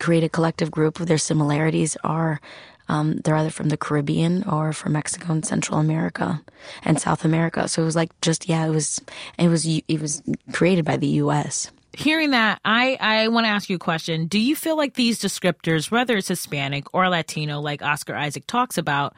create 0.00 0.24
a 0.24 0.28
collective 0.28 0.70
group. 0.70 0.98
Their 0.98 1.18
similarities 1.18 1.96
are 2.02 2.40
um, 2.88 3.18
they're 3.18 3.36
either 3.36 3.50
from 3.50 3.68
the 3.68 3.76
Caribbean 3.76 4.42
or 4.48 4.72
from 4.72 4.92
Mexico 4.94 5.32
and 5.32 5.46
Central 5.46 5.78
America 5.78 6.42
and 6.82 7.00
South 7.00 7.24
America. 7.24 7.68
So 7.68 7.82
it 7.82 7.84
was 7.84 7.94
like 7.94 8.10
just 8.20 8.48
yeah, 8.48 8.66
it 8.66 8.70
was 8.70 9.00
it 9.38 9.48
was 9.48 9.64
it 9.64 10.00
was 10.00 10.22
created 10.52 10.84
by 10.84 10.96
the 10.96 11.06
U.S. 11.22 11.70
Hearing 11.92 12.30
that, 12.30 12.60
I, 12.64 12.96
I 13.00 13.28
want 13.28 13.46
to 13.46 13.48
ask 13.48 13.68
you 13.68 13.76
a 13.76 13.80
question. 13.80 14.26
Do 14.26 14.38
you 14.38 14.54
feel 14.54 14.76
like 14.76 14.94
these 14.94 15.20
descriptors, 15.20 15.90
whether 15.90 16.16
it's 16.16 16.28
Hispanic 16.28 16.94
or 16.94 17.08
Latino, 17.08 17.60
like 17.60 17.82
Oscar 17.82 18.14
Isaac 18.14 18.46
talks 18.46 18.78
about, 18.78 19.14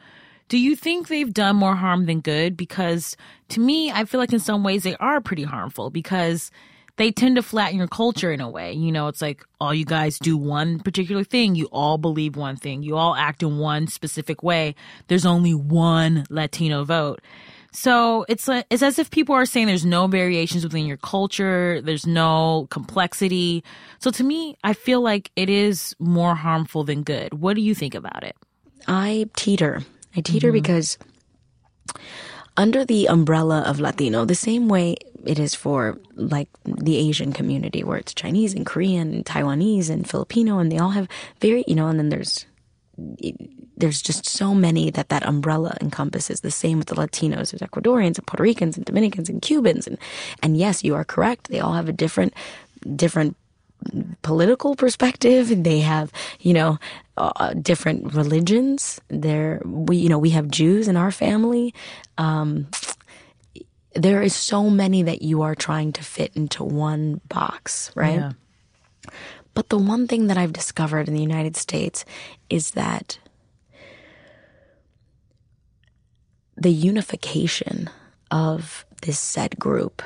do 0.49 0.57
you 0.57 0.75
think 0.75 1.07
they've 1.07 1.31
done 1.31 1.55
more 1.55 1.75
harm 1.75 2.07
than 2.07 2.19
good? 2.19 2.57
Because 2.57 3.15
to 3.49 3.59
me, 3.59 3.91
I 3.91 4.05
feel 4.05 4.19
like 4.19 4.33
in 4.33 4.39
some 4.39 4.63
ways 4.63 4.83
they 4.83 4.95
are 4.95 5.21
pretty 5.21 5.43
harmful 5.43 5.91
because 5.91 6.51
they 6.97 7.11
tend 7.11 7.35
to 7.37 7.43
flatten 7.43 7.77
your 7.77 7.87
culture 7.87 8.31
in 8.31 8.39
a 8.39 8.49
way. 8.49 8.73
You 8.73 8.91
know, 8.91 9.07
it's 9.07 9.21
like 9.21 9.43
all 9.59 9.73
you 9.73 9.85
guys 9.85 10.19
do 10.19 10.37
one 10.37 10.79
particular 10.79 11.23
thing. 11.23 11.55
You 11.55 11.67
all 11.71 11.97
believe 11.97 12.35
one 12.35 12.55
thing. 12.55 12.83
You 12.83 12.97
all 12.97 13.15
act 13.15 13.41
in 13.41 13.57
one 13.57 13.87
specific 13.87 14.43
way. 14.43 14.75
There's 15.07 15.25
only 15.25 15.53
one 15.53 16.25
Latino 16.29 16.83
vote. 16.83 17.21
So 17.71 18.23
it's 18.29 18.47
like, 18.47 18.67
it's 18.69 18.83
as 18.83 18.99
if 18.99 19.09
people 19.09 19.33
are 19.33 19.47
saying 19.47 19.65
there's 19.65 19.85
no 19.85 20.05
variations 20.05 20.63
within 20.63 20.85
your 20.85 20.97
culture. 20.97 21.81
There's 21.81 22.05
no 22.05 22.67
complexity. 22.69 23.63
So 23.97 24.11
to 24.11 24.23
me, 24.23 24.57
I 24.63 24.73
feel 24.73 25.01
like 25.01 25.31
it 25.35 25.49
is 25.49 25.95
more 25.97 26.35
harmful 26.35 26.83
than 26.83 27.01
good. 27.01 27.33
What 27.33 27.55
do 27.55 27.61
you 27.61 27.73
think 27.73 27.95
about 27.95 28.23
it? 28.23 28.35
I 28.87 29.27
teeter. 29.35 29.81
I 30.15 30.21
teeter 30.21 30.49
mm-hmm. 30.49 30.53
because 30.53 30.99
under 32.57 32.85
the 32.85 33.07
umbrella 33.07 33.61
of 33.61 33.79
Latino, 33.79 34.25
the 34.25 34.35
same 34.35 34.67
way 34.67 34.95
it 35.25 35.39
is 35.39 35.55
for 35.55 35.99
like 36.15 36.49
the 36.65 36.97
Asian 36.97 37.33
community, 37.33 37.83
where 37.83 37.97
it's 37.97 38.13
Chinese 38.13 38.53
and 38.53 38.65
Korean 38.65 39.13
and 39.13 39.25
Taiwanese 39.25 39.89
and 39.89 40.09
Filipino, 40.09 40.59
and 40.59 40.71
they 40.71 40.77
all 40.77 40.91
have 40.91 41.07
very, 41.39 41.63
you 41.67 41.75
know, 41.75 41.87
and 41.87 41.99
then 41.99 42.09
there's 42.09 42.45
there's 43.75 44.01
just 44.01 44.27
so 44.27 44.53
many 44.53 44.91
that 44.91 45.09
that 45.09 45.25
umbrella 45.25 45.75
encompasses. 45.81 46.41
The 46.41 46.51
same 46.51 46.77
with 46.77 46.87
the 46.87 46.95
Latinos. 46.95 47.51
There's 47.51 47.61
Ecuadorians 47.61 48.17
and 48.17 48.27
Puerto 48.27 48.43
Ricans 48.43 48.77
and 48.77 48.85
Dominicans 48.85 49.29
and 49.29 49.41
Cubans, 49.41 49.87
and 49.87 49.97
and 50.41 50.57
yes, 50.57 50.83
you 50.83 50.95
are 50.95 51.05
correct. 51.05 51.47
They 51.47 51.59
all 51.59 51.73
have 51.73 51.89
a 51.89 51.93
different 51.93 52.33
different 52.95 53.35
political 54.21 54.75
perspective. 54.75 55.63
They 55.63 55.79
have, 55.81 56.11
you 56.39 56.53
know, 56.53 56.79
uh, 57.17 57.53
different 57.53 58.13
religions. 58.13 58.99
There, 59.09 59.61
we, 59.65 59.97
you 59.97 60.09
know, 60.09 60.19
we 60.19 60.31
have 60.31 60.49
Jews 60.49 60.87
in 60.87 60.97
our 60.97 61.11
family. 61.11 61.73
Um, 62.17 62.67
there 63.95 64.21
is 64.21 64.35
so 64.35 64.69
many 64.69 65.03
that 65.03 65.21
you 65.21 65.43
are 65.43 65.55
trying 65.55 65.93
to 65.93 66.03
fit 66.03 66.31
into 66.35 66.63
one 66.63 67.21
box, 67.27 67.91
right? 67.95 68.19
Yeah. 68.19 68.31
But 69.53 69.69
the 69.69 69.77
one 69.77 70.07
thing 70.07 70.27
that 70.27 70.37
I've 70.37 70.53
discovered 70.53 71.07
in 71.07 71.13
the 71.13 71.21
United 71.21 71.55
States 71.55 72.05
is 72.49 72.71
that 72.71 73.19
the 76.55 76.71
unification 76.71 77.89
of 78.31 78.85
this 79.03 79.19
said 79.19 79.59
group 79.59 80.01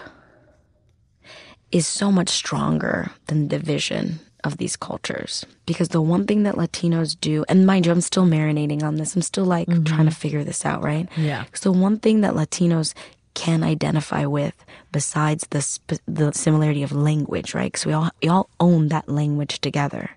is 1.72 1.88
so 1.88 2.12
much 2.12 2.30
stronger 2.30 3.12
than 3.28 3.48
the 3.48 3.58
division 3.58 4.20
of 4.44 4.58
these 4.58 4.76
cultures. 4.76 5.46
Because 5.66 5.90
the 5.90 6.02
one 6.02 6.26
thing 6.26 6.44
that 6.44 6.56
Latinos 6.56 7.20
do, 7.20 7.44
and 7.50 7.66
mind 7.66 7.86
you, 7.86 7.92
I'm 7.92 8.02
still 8.02 8.26
marinating 8.26 8.84
on 8.84 8.96
this, 8.96 9.16
I'm 9.16 9.22
still 9.22 9.46
like 9.46 9.68
mm-hmm. 9.68 9.84
trying 9.84 10.06
to 10.06 10.16
figure 10.16 10.44
this 10.44 10.66
out, 10.66 10.84
right? 10.84 11.08
Yeah. 11.18 11.46
So 11.54 11.72
one 11.72 12.00
thing 12.00 12.22
that 12.22 12.34
Latinos 12.34 12.94
can 13.34 13.64
identify 13.64 14.26
with, 14.26 14.66
besides 14.92 15.46
the 15.52 15.62
sp- 15.62 16.02
the 16.08 16.32
similarity 16.34 16.82
of 16.82 16.92
language, 16.92 17.54
right? 17.54 17.72
Because 17.72 17.86
we 17.86 17.94
all 17.94 18.10
we 18.22 18.30
all 18.30 18.50
own 18.60 18.88
that 18.88 19.08
language 19.08 19.60
together. 19.62 20.12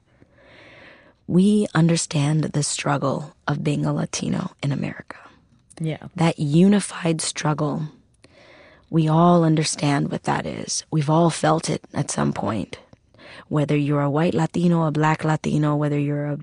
We 1.26 1.66
understand 1.74 2.44
the 2.44 2.62
struggle 2.62 3.36
of 3.46 3.62
being 3.62 3.84
a 3.84 3.92
Latino 3.92 4.52
in 4.62 4.72
America. 4.72 5.18
Yeah. 5.78 6.08
That 6.16 6.38
unified 6.38 7.20
struggle. 7.20 7.82
We 8.90 9.08
all 9.08 9.44
understand 9.44 10.10
what 10.10 10.24
that 10.24 10.46
is. 10.46 10.84
We've 10.90 11.08
all 11.08 11.30
felt 11.30 11.70
it 11.70 11.82
at 11.94 12.10
some 12.10 12.32
point. 12.32 12.78
Whether 13.48 13.76
you're 13.76 14.02
a 14.02 14.10
white 14.10 14.34
Latino, 14.34 14.86
a 14.86 14.90
black 14.90 15.24
Latino, 15.24 15.76
whether 15.76 15.98
you're 15.98 16.26
a 16.26 16.38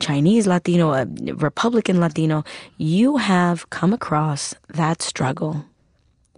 Chinese 0.00 0.46
Latino, 0.46 0.92
a 0.92 1.06
Republican 1.34 2.00
Latino, 2.00 2.44
you 2.78 3.18
have 3.18 3.68
come 3.70 3.92
across 3.92 4.54
that 4.68 5.02
struggle. 5.02 5.64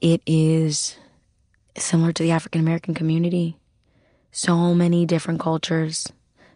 It 0.00 0.20
is 0.26 0.96
similar 1.76 2.12
to 2.12 2.22
the 2.22 2.32
African 2.32 2.60
American 2.60 2.94
community. 2.94 3.56
So 4.32 4.74
many 4.74 5.06
different 5.06 5.40
cultures. 5.40 6.12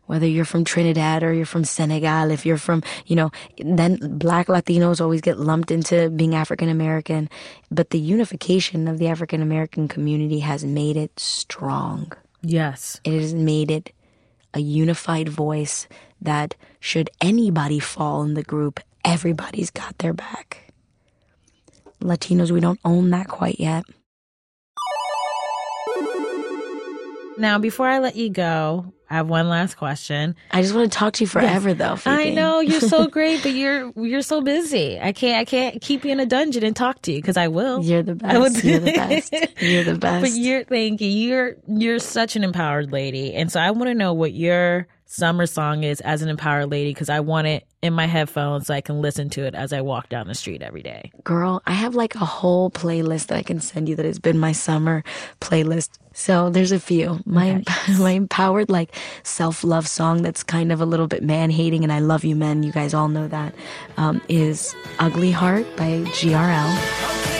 Whether 0.07 0.27
you're 0.27 0.45
from 0.45 0.64
Trinidad 0.64 1.23
or 1.23 1.33
you're 1.33 1.47
from 1.47 1.64
Senegal, 1.64 2.31
if 2.31 2.47
you're 2.47 2.59
from, 2.59 2.83
you 3.07 3.16
know, 3.16 3.31
then 3.59 3.99
black 4.19 4.47
Latinos 4.47 5.01
always 5.01 5.21
get 5.21 5.38
lumped 5.38 5.71
into 5.71 6.11
being 6.11 6.35
African 6.35 6.69
American. 6.69 7.29
But 7.71 7.90
the 7.90 7.99
unification 7.99 8.88
of 8.88 8.99
the 8.99 9.09
African 9.09 9.42
American 9.42 9.88
community 9.88 10.40
has 10.40 10.64
made 10.64 10.97
it 10.97 11.19
strong. 11.19 12.12
Yes. 12.42 13.01
It 13.05 13.21
has 13.21 13.35
made 13.35 13.71
it 13.71 13.92
a 14.55 14.61
unified 14.61 15.29
voice 15.29 15.87
that 16.21 16.55
should 16.81 17.11
anybody 17.21 17.79
fall 17.79 18.23
in 18.23 18.35
the 18.35 18.42
group, 18.42 18.81
everybody's 19.05 19.71
got 19.71 19.99
their 19.99 20.12
back. 20.12 20.73
Latinos, 22.01 22.51
we 22.51 22.61
don't 22.61 22.81
own 22.85 23.11
that 23.11 23.29
quite 23.29 23.59
yet. 23.59 23.85
Now, 27.38 27.59
before 27.59 27.87
I 27.87 27.99
let 27.99 28.16
you 28.16 28.31
go, 28.31 28.95
I 29.09 29.14
have 29.14 29.29
one 29.29 29.49
last 29.49 29.77
question. 29.77 30.35
I 30.51 30.62
just 30.62 30.75
want 30.75 30.90
to 30.92 30.99
talk 30.99 31.12
to 31.14 31.25
you 31.25 31.29
forever, 31.29 31.75
though. 31.75 31.97
I 32.07 32.31
know 32.31 32.61
you're 32.61 32.81
so 32.81 33.07
great, 33.09 33.42
but 33.42 33.53
you're 33.53 33.92
you're 33.97 34.23
so 34.23 34.40
busy. 34.40 34.99
I 35.01 35.12
can't 35.12 35.38
I 35.38 35.45
can't 35.45 35.81
keep 35.81 36.05
you 36.05 36.11
in 36.11 36.19
a 36.21 36.27
dungeon 36.27 36.64
and 36.64 36.75
talk 36.75 37.03
to 37.03 37.12
you 37.12 37.19
because 37.21 37.37
I 37.37 37.49
will. 37.49 37.83
You're 37.85 38.03
the 38.03 38.16
best. 38.16 38.35
I 38.35 38.38
would- 38.38 38.64
You're 38.64 38.81
the 38.81 38.92
best. 38.92 39.35
You're 39.61 39.85
the 39.85 39.95
best. 39.99 40.23
But 40.23 40.31
you're 40.33 40.64
thank 40.64 41.01
you. 41.01 41.09
You're 41.09 41.57
you're 41.69 41.99
such 42.01 42.35
an 42.37 42.42
empowered 42.45 42.90
lady, 42.92 43.35
and 43.35 43.51
so 43.51 43.61
I 43.61 43.71
want 43.71 43.88
to 43.88 43.95
know 43.95 44.12
what 44.12 44.33
your 44.33 44.88
summer 45.09 45.47
song 45.47 45.85
is 45.85 46.01
as 46.01 46.23
an 46.23 46.29
empowered 46.29 46.69
lady 46.71 46.90
because 46.90 47.09
I 47.09 47.21
want 47.21 47.47
it 47.47 47.64
in 47.83 47.93
my 47.93 48.07
headphones 48.07 48.67
so 48.67 48.75
I 48.75 48.81
can 48.81 49.01
listen 49.01 49.31
to 49.31 49.45
it 49.45 49.55
as 49.55 49.73
I 49.73 49.81
walk 49.81 50.09
down 50.09 50.27
the 50.27 50.35
street 50.35 50.62
every 50.62 50.83
day. 50.83 51.12
Girl, 51.25 51.62
I 51.67 51.73
have 51.73 51.95
like 51.95 52.15
a 52.15 52.25
whole 52.25 52.71
playlist 52.71 53.27
that 53.29 53.39
I 53.39 53.43
can 53.43 53.61
send 53.61 53.89
you 53.89 53.97
that 53.97 54.07
has 54.07 54.19
been 54.19 54.39
my 54.39 54.53
summer 54.53 55.05
playlist. 55.41 55.91
So 56.12 56.49
there's 56.51 56.73
a 56.73 56.81
few. 56.81 57.21
My 57.27 57.62
my 57.99 58.12
empowered 58.12 58.71
like 58.71 58.95
self 59.23 59.62
love 59.62 59.87
song 59.87 60.23
that's 60.23 60.43
kind 60.43 60.73
of 60.73 60.81
a 60.81 60.87
little 60.87 61.07
bit 61.07 61.23
man 61.23 61.51
hating, 61.51 61.83
and 61.83 61.93
I 61.93 61.99
love 61.99 62.25
you 62.25 62.35
men. 62.35 62.62
You 62.62 62.73
guys 62.73 62.95
all 62.95 63.09
know 63.09 63.29
that. 63.29 63.55
Um, 63.97 64.23
is 64.29 64.75
"Ugly 64.99 65.33
Heart" 65.33 65.77
by 65.77 66.03
GRL. 66.17 67.36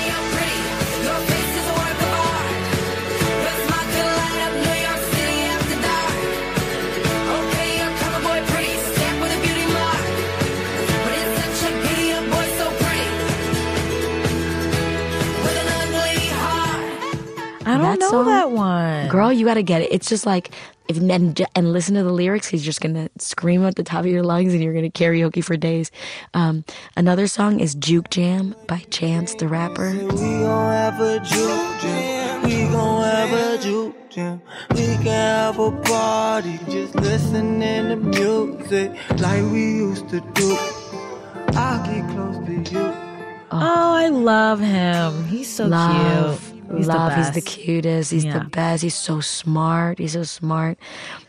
Girl, 19.17 19.33
you 19.33 19.47
got 19.47 19.55
to 19.55 19.63
get 19.63 19.81
it. 19.81 19.91
It's 19.91 20.11
just 20.11 20.27
like 20.27 20.51
if 20.89 20.99
and, 20.99 21.47
and 21.55 21.73
listen 21.73 21.95
to 21.95 22.03
the 22.03 22.13
lyrics. 22.13 22.49
He's 22.49 22.63
just 22.63 22.83
gonna 22.83 23.09
scream 23.17 23.65
at 23.65 23.77
the 23.77 23.83
top 23.83 24.01
of 24.01 24.09
your 24.09 24.23
lungs, 24.23 24.53
and 24.53 24.63
you're 24.63 24.75
gonna 24.75 24.91
karaoke 24.91 25.43
for 25.43 25.57
days. 25.57 25.91
Um, 26.35 26.67
another 26.99 27.27
song 27.27 27.61
is 27.61 27.75
"Juke 27.75 28.11
Jam" 28.11 28.55
by 28.67 28.81
Chance 28.91 29.37
the 29.37 29.49
Rapper. 29.49 29.91
We 29.93 30.07
gon' 30.09 30.71
have 30.71 31.01
a 31.01 31.19
juke 31.21 31.81
jam. 31.81 32.43
We 32.43 32.65
gon' 32.71 33.05
have 33.05 33.33
a 33.33 33.63
juke 33.63 34.11
jam. 34.11 34.43
We 34.73 34.85
can 34.85 35.05
have 35.05 35.59
a 35.61 35.71
party, 35.71 36.61
just 36.69 36.95
listening 36.97 37.89
to 37.89 37.97
music 37.97 38.93
like 39.19 39.43
we 39.45 39.77
used 39.77 40.11
to 40.11 40.21
do. 40.35 40.59
I'll 41.55 41.83
get 41.87 42.07
close 42.11 42.37
to 42.45 42.53
you. 42.71 42.95
Oh, 43.51 43.95
I 43.95 44.09
love 44.09 44.61
him. 44.61 45.25
He's 45.25 45.49
so 45.49 45.65
love, 45.65 46.45
cute. 46.45 46.56
He's 46.77 46.87
the 46.87 46.93
love. 46.95 47.15
He's 47.15 47.31
the 47.33 47.41
cutest. 47.41 48.11
He's 48.11 48.25
Yeah. 48.25 48.39
the 48.39 48.45
best. 48.47 48.83
He's 48.83 48.95
so 48.95 49.21
smart. 49.21 49.99
He's 49.99 50.13
so 50.13 50.23
smart. 50.23 50.79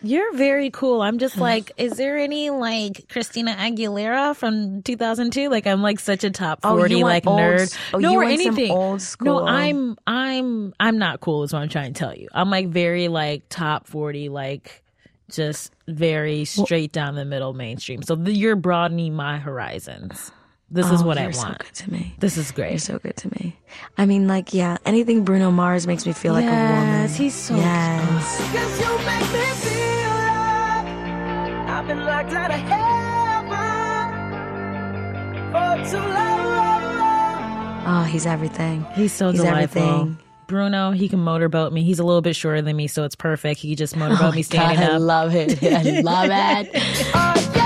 You're 0.02 0.34
very 0.36 0.70
cool. 0.70 1.02
I'm 1.02 1.18
just 1.20 1.38
like, 1.38 1.72
is 1.78 1.94
there 1.94 2.18
any 2.18 2.50
like 2.50 3.08
Christina 3.10 3.54
Aguilera 3.56 4.36
from 4.36 4.82
2002? 4.84 5.50
Like, 5.50 5.66
I'm 5.68 5.82
like 5.82 6.00
such 6.00 6.24
a 6.24 6.30
top 6.30 6.60
Oh, 6.64 6.78
40 6.78 6.96
want 6.96 7.04
like 7.04 7.28
old 7.28 7.40
nerd. 7.40 7.78
oh, 7.94 7.98
no, 8.00 8.12
you 8.12 8.18
or 8.20 8.24
want 8.26 8.40
some 8.42 8.48
anything. 8.54 8.72
old 8.72 9.02
school. 9.02 9.40
No, 9.42 9.48
I'm, 9.48 9.98
I'm, 10.06 10.74
I'm 10.80 10.98
not 10.98 11.20
cool. 11.22 11.44
Is 11.44 11.54
what 11.54 11.62
I'm 11.62 11.70
trying 11.70 11.94
to 11.94 12.00
tell 12.00 12.16
you. 12.16 12.28
I'm 12.34 12.50
like 12.50 12.68
very 12.70 13.08
like 13.08 13.44
top 13.50 13.88
40, 13.88 14.30
like 14.30 14.84
just 15.30 15.74
very 15.88 16.46
straight 16.46 16.92
down 16.94 17.16
the 17.16 17.26
middle 17.26 17.54
mainstream. 17.54 18.02
So 18.02 18.16
th- 18.16 18.38
you're 18.38 18.56
broadening 18.56 19.14
my 19.14 19.38
horizons. 19.40 20.32
This 20.70 20.92
is 20.92 21.02
Oh, 21.02 21.06
what 21.06 21.18
I 21.18 21.24
you're 21.24 21.32
so 21.34 21.44
want. 21.48 21.60
good 21.60 21.74
to 21.76 21.90
me. 21.92 22.14
This 22.20 22.36
is 22.38 22.52
great. 22.52 22.72
You're 22.72 22.80
so 22.80 23.00
good 23.00 23.16
to 23.18 23.30
me. 23.30 23.56
I 23.98 24.06
mean, 24.06 24.28
like, 24.28 24.54
yeah, 24.54 24.78
anything 24.86 25.24
Bruno 25.24 25.50
Mars 25.50 25.88
makes 25.88 26.06
me 26.06 26.12
feel 26.12 26.34
like 26.34 26.44
a 26.44 26.48
woman. 26.48 26.60
Yes, 26.60 27.16
he's 27.16 27.34
so 27.34 27.56
yes. 27.56 28.38
Cause 28.52 28.80
you 28.82 28.98
make 29.06 29.32
me 29.32 29.46
feel 29.64 30.10
like 30.10 30.88
I've 31.70 31.88
been 31.88 32.04
locked 32.06 32.34
out 32.34 32.52
of 32.52 32.60
heaven 32.60 33.48
for 35.52 35.78
too 35.90 36.06
long. 36.06 36.28
Oh, 37.90 38.04
he's 38.04 38.26
everything. 38.26 38.86
He's 38.96 39.14
so 39.14 39.32
He's 39.32 39.40
delightful. 39.42 39.82
everything. 39.82 40.18
Bruno, 40.48 40.92
he 40.92 41.08
can 41.10 41.20
motorboat 41.20 41.72
me. 41.72 41.84
He's 41.84 42.00
a 42.00 42.04
little 42.04 42.22
bit 42.22 42.36
shorter 42.36 42.62
than 42.62 42.76
me, 42.76 42.88
so 42.88 43.06
it's 43.06 43.16
perfect. 43.16 43.62
He 43.62 43.70
can 43.70 43.78
just 43.78 43.96
motorboat 43.96 44.22
Oh 44.26 44.32
me 44.32 44.38
my 44.38 44.42
standing 44.42 44.80
God, 44.80 44.92
I 44.94 44.98
love 44.98 45.34
it. 45.36 45.64
I 45.64 46.02
love 46.02 46.30
it. 46.74 47.57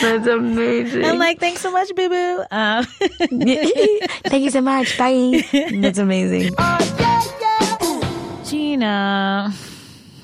That's 0.00 0.26
amazing. 0.26 1.04
I'm 1.04 1.18
like, 1.18 1.38
thanks 1.40 1.60
so 1.60 1.70
much, 1.70 1.94
boo 1.94 2.08
boo. 2.08 2.44
Um, 2.50 2.84
Thank 3.20 4.44
you 4.44 4.50
so 4.50 4.60
much. 4.60 4.96
Bye. 4.98 5.44
That's 5.80 5.98
amazing. 5.98 6.54
Gina, 8.44 9.52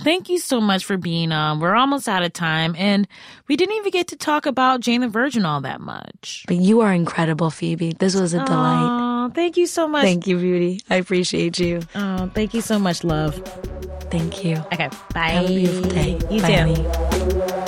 thank 0.02 0.28
you 0.28 0.38
so 0.40 0.60
much 0.60 0.84
for 0.84 0.96
being 0.96 1.30
on. 1.30 1.60
We're 1.60 1.74
almost 1.76 2.08
out 2.08 2.22
of 2.24 2.32
time, 2.32 2.74
and 2.76 3.06
we 3.46 3.56
didn't 3.56 3.76
even 3.76 3.92
get 3.92 4.08
to 4.08 4.16
talk 4.16 4.46
about 4.46 4.80
Jane 4.80 5.00
the 5.00 5.08
Virgin 5.08 5.44
all 5.46 5.60
that 5.60 5.80
much. 5.80 6.44
But 6.48 6.56
you 6.56 6.80
are 6.80 6.92
incredible, 6.92 7.50
Phoebe. 7.50 7.92
This 7.92 8.16
was 8.16 8.34
a 8.34 8.44
delight. 8.44 8.88
Oh, 9.26 9.30
thank 9.32 9.56
you 9.56 9.66
so 9.66 9.86
much. 9.86 10.02
Thank 10.02 10.26
you, 10.26 10.38
Beauty. 10.38 10.80
I 10.90 10.96
appreciate 10.96 11.58
you. 11.60 11.82
Oh, 11.94 12.30
thank 12.34 12.52
you 12.54 12.60
so 12.62 12.78
much, 12.78 13.04
love. 13.04 13.34
Thank 14.10 14.44
you. 14.44 14.56
Okay, 14.72 14.88
bye. 15.12 15.28
Have 15.28 15.44
a 15.44 15.48
beautiful 15.48 15.90
day. 15.90 16.18
You 16.30 16.42
Bye. 16.42 16.74
too. 17.54 17.62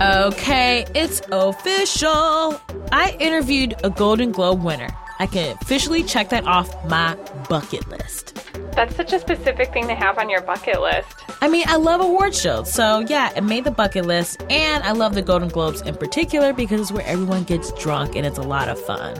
Okay, 0.00 0.84
it's 0.94 1.22
official. 1.32 2.60
I 2.92 3.16
interviewed 3.18 3.76
a 3.82 3.88
Golden 3.88 4.30
Globe 4.30 4.62
winner. 4.62 4.90
I 5.18 5.26
can 5.26 5.56
officially 5.62 6.02
check 6.02 6.28
that 6.28 6.44
off 6.44 6.68
my 6.86 7.14
bucket 7.48 7.88
list. 7.88 8.34
That's 8.72 8.94
such 8.94 9.14
a 9.14 9.18
specific 9.18 9.72
thing 9.72 9.86
to 9.88 9.94
have 9.94 10.18
on 10.18 10.28
your 10.28 10.42
bucket 10.42 10.82
list. 10.82 11.08
I 11.40 11.48
mean, 11.48 11.64
I 11.66 11.76
love 11.76 12.02
award 12.02 12.34
shows, 12.34 12.70
so 12.70 12.98
yeah, 13.08 13.32
it 13.36 13.42
made 13.42 13.64
the 13.64 13.70
bucket 13.70 14.04
list. 14.04 14.42
And 14.50 14.84
I 14.84 14.92
love 14.92 15.14
the 15.14 15.22
Golden 15.22 15.48
Globes 15.48 15.80
in 15.80 15.94
particular 15.96 16.52
because 16.52 16.82
it's 16.82 16.92
where 16.92 17.06
everyone 17.06 17.44
gets 17.44 17.72
drunk 17.82 18.16
and 18.16 18.26
it's 18.26 18.38
a 18.38 18.42
lot 18.42 18.68
of 18.68 18.78
fun. 18.84 19.16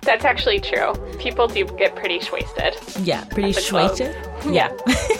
That's 0.00 0.24
actually 0.24 0.60
true. 0.60 0.94
People 1.18 1.48
do 1.48 1.66
get 1.66 1.94
pretty 1.96 2.18
wasted. 2.32 2.74
Yeah, 3.06 3.24
pretty 3.24 3.50
At 3.50 3.56
the 3.56 3.70
Globes. 3.70 3.98
swayed. 3.98 4.16
Yeah. 4.48 4.72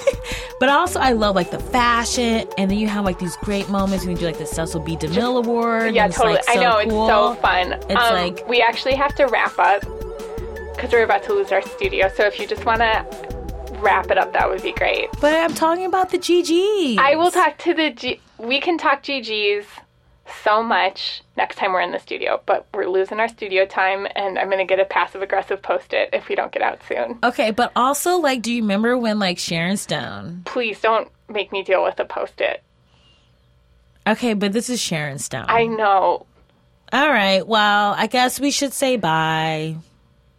but 0.61 0.68
also, 0.68 0.98
I 1.00 1.12
love 1.12 1.35
like 1.35 1.50
the 1.50 1.58
fashion, 1.58 2.48
and 2.58 2.70
then 2.70 2.78
you 2.78 2.88
have 2.88 3.04
like 3.04 3.18
these 3.18 3.37
great 3.37 3.68
moments 3.68 4.04
when 4.04 4.14
you 4.16 4.20
do 4.20 4.26
like 4.26 4.38
the 4.38 4.46
Cecil 4.46 4.80
B. 4.80 4.96
DeMille 4.96 5.38
Award. 5.44 5.94
Yeah, 5.94 6.06
it's, 6.06 6.16
totally. 6.16 6.35
like, 6.35 6.48
I 6.48 6.54
so 6.54 6.61
know 6.61 6.90
cool. 6.90 7.04
it's 7.06 7.12
so 7.12 7.35
fun. 7.42 7.72
It's 7.72 7.90
Um, 7.90 8.14
like 8.14 8.48
we 8.48 8.61
actually 8.62 8.94
have 8.94 9.14
to 9.16 9.26
wrap 9.26 9.58
up 9.58 9.80
because 10.74 10.90
we're 10.92 11.04
about 11.04 11.22
to 11.24 11.32
lose 11.35 11.52
our 11.52 11.62
studio. 11.62 12.08
So 12.14 12.24
if 12.24 12.38
you 12.40 12.46
just 12.46 12.64
want 12.64 12.80
to 12.80 13.06
wrap 13.80 14.11
it 14.11 14.18
up, 14.18 14.32
that 14.32 14.48
would 14.48 14.62
be 14.62 14.72
great. 14.72 15.08
But 15.20 15.35
I'm 15.35 15.54
talking 15.54 15.85
about 15.87 16.11
the 16.11 16.18
GG. 16.18 16.98
I 16.98 17.16
will 17.16 17.30
talk 17.30 17.58
to 17.58 17.74
the 17.74 17.90
G. 17.90 18.20
We 18.38 18.61
can 18.61 18.78
talk 18.78 19.02
GGs 19.02 19.64
so 20.42 20.62
much 20.62 21.22
next 21.36 21.56
time 21.56 21.72
we're 21.72 21.80
in 21.80 21.92
the 21.92 21.98
studio, 21.98 22.40
but 22.46 22.66
we're 22.74 22.86
losing 22.86 23.20
our 23.20 23.28
studio 23.28 23.66
time, 23.66 24.06
and 24.16 24.38
I'm 24.38 24.50
gonna 24.50 24.64
get 24.64 24.80
a 24.80 24.84
passive 24.84 25.22
aggressive 25.22 25.62
post 25.62 25.92
it 25.92 26.10
if 26.12 26.28
we 26.28 26.34
don't 26.34 26.52
get 26.52 26.62
out 26.62 26.80
soon. 26.88 27.18
Okay, 27.22 27.50
but 27.50 27.72
also 27.76 28.16
like, 28.16 28.42
do 28.42 28.52
you 28.52 28.62
remember 28.62 28.96
when 28.98 29.18
like 29.18 29.38
Sharon 29.38 29.76
Stone? 29.76 30.42
Please 30.44 30.80
don't 30.80 31.08
make 31.28 31.52
me 31.52 31.62
deal 31.62 31.82
with 31.82 31.98
a 32.00 32.04
post 32.04 32.40
it. 32.40 32.62
Okay, 34.06 34.34
but 34.34 34.52
this 34.52 34.68
is 34.68 34.80
Sharon 34.80 35.18
Stone. 35.18 35.46
I 35.48 35.66
know. 35.66 36.26
All 36.92 37.08
right. 37.08 37.46
Well, 37.46 37.94
I 37.96 38.06
guess 38.06 38.38
we 38.38 38.50
should 38.50 38.72
say 38.72 38.96
bye. 38.96 39.76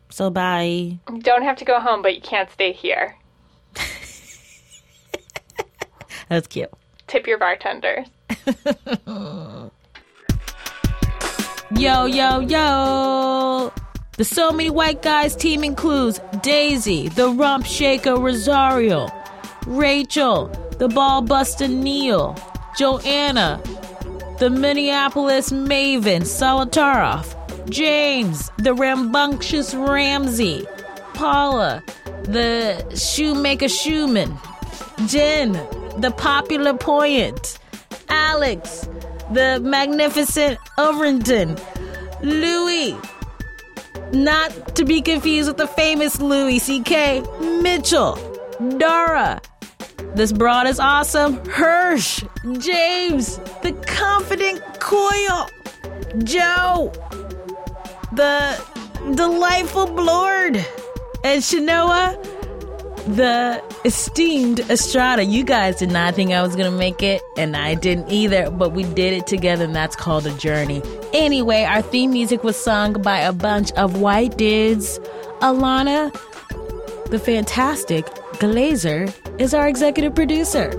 So 0.10 0.29
bye. 0.29 0.99
You 1.12 1.19
don't 1.21 1.43
have 1.43 1.58
to 1.58 1.65
go 1.65 1.79
home, 1.79 2.01
but 2.03 2.13
you 2.13 2.21
can't 2.21 2.51
stay 2.51 2.71
here. 2.71 3.15
That's 6.29 6.47
cute. 6.47 6.69
Tip 7.08 7.25
your 7.25 7.39
bartenders. 7.39 8.08
Yo, 11.84 12.06
yo, 12.06 12.39
yo. 12.39 13.74
The 14.15 14.24
So 14.24 14.54
Many 14.54 14.69
White 14.69 15.02
Guys 15.02 15.36
team 15.36 15.65
includes 15.65 16.22
Daisy, 16.41 17.10
the 17.10 17.28
Rump 17.28 17.65
Shaker 17.65 18.15
Rosario, 18.15 19.10
Rachel, 19.67 20.48
the 20.80 20.88
Ball 20.88 21.22
Buster 21.24 21.67
Neil, 21.67 22.38
Joanna, 22.78 23.62
the 24.39 24.50
Minneapolis 24.50 25.52
Maven 25.52 26.22
Solotaroff, 26.22 27.36
James, 27.69 28.50
the 28.60 28.74
Rambunctious 28.74 29.76
Ramsey, 29.76 30.65
Paula, 31.15 31.84
the 32.24 32.82
Shoemaker 32.96 33.67
Schumann, 33.67 34.39
Jen, 35.08 35.52
the 35.98 36.13
Popular 36.15 36.76
Poyant, 36.76 37.58
Alex, 38.08 38.88
the 39.34 39.60
Magnificent 39.62 40.58
Overington, 40.78 41.60
Louis, 42.24 42.96
not 44.14 44.76
to 44.78 44.86
be 44.86 45.02
confused 45.02 45.50
with 45.50 45.58
the 45.58 45.68
famous 45.68 46.22
Louis 46.22 46.58
C.K. 46.58 47.22
Mitchell, 47.62 48.18
Dara, 48.78 49.42
this 50.16 50.32
broad 50.32 50.66
is 50.68 50.80
awesome, 50.80 51.44
Hirsch, 51.46 52.24
James, 52.60 53.40
the 53.62 53.74
confident 53.86 54.62
Coil, 54.80 55.50
Joe, 56.24 56.94
the 58.14 58.64
delightful 59.16 59.88
Plourde, 59.88 60.66
and 61.26 61.42
Shanoa, 61.42 62.16
the 63.08 63.63
esteemed 63.86 64.60
Estrada. 64.70 65.24
You 65.24 65.44
guys 65.44 65.78
did 65.78 65.92
not 65.92 66.16
think 66.16 66.32
I 66.32 66.42
was 66.42 66.56
gonna 66.56 66.72
make 66.72 67.04
it, 67.04 67.22
and 67.38 67.56
I 67.56 67.76
didn't 67.76 68.12
either, 68.12 68.50
but 68.50 68.72
we 68.72 68.84
did 68.84 69.13
it 69.13 69.28
together, 69.28 69.66
and 69.66 69.76
that's 69.76 69.96
called 69.96 70.26
a 70.26 70.34
journey. 70.38 70.82
Anyway, 71.13 71.63
our 71.63 71.82
theme 71.82 72.12
music 72.12 72.44
was 72.44 72.56
sung 72.56 72.94
by 73.02 73.20
a 73.20 73.34
bunch 73.34 73.72
of 73.74 74.00
white 74.00 74.38
dudes. 74.38 75.00
Alana, 75.42 76.12
the 77.10 77.20
fantastic 77.20 78.06
Glazer, 78.39 79.13
is 79.39 79.54
our 79.54 79.68
executive 79.68 80.16
producer. 80.16 80.70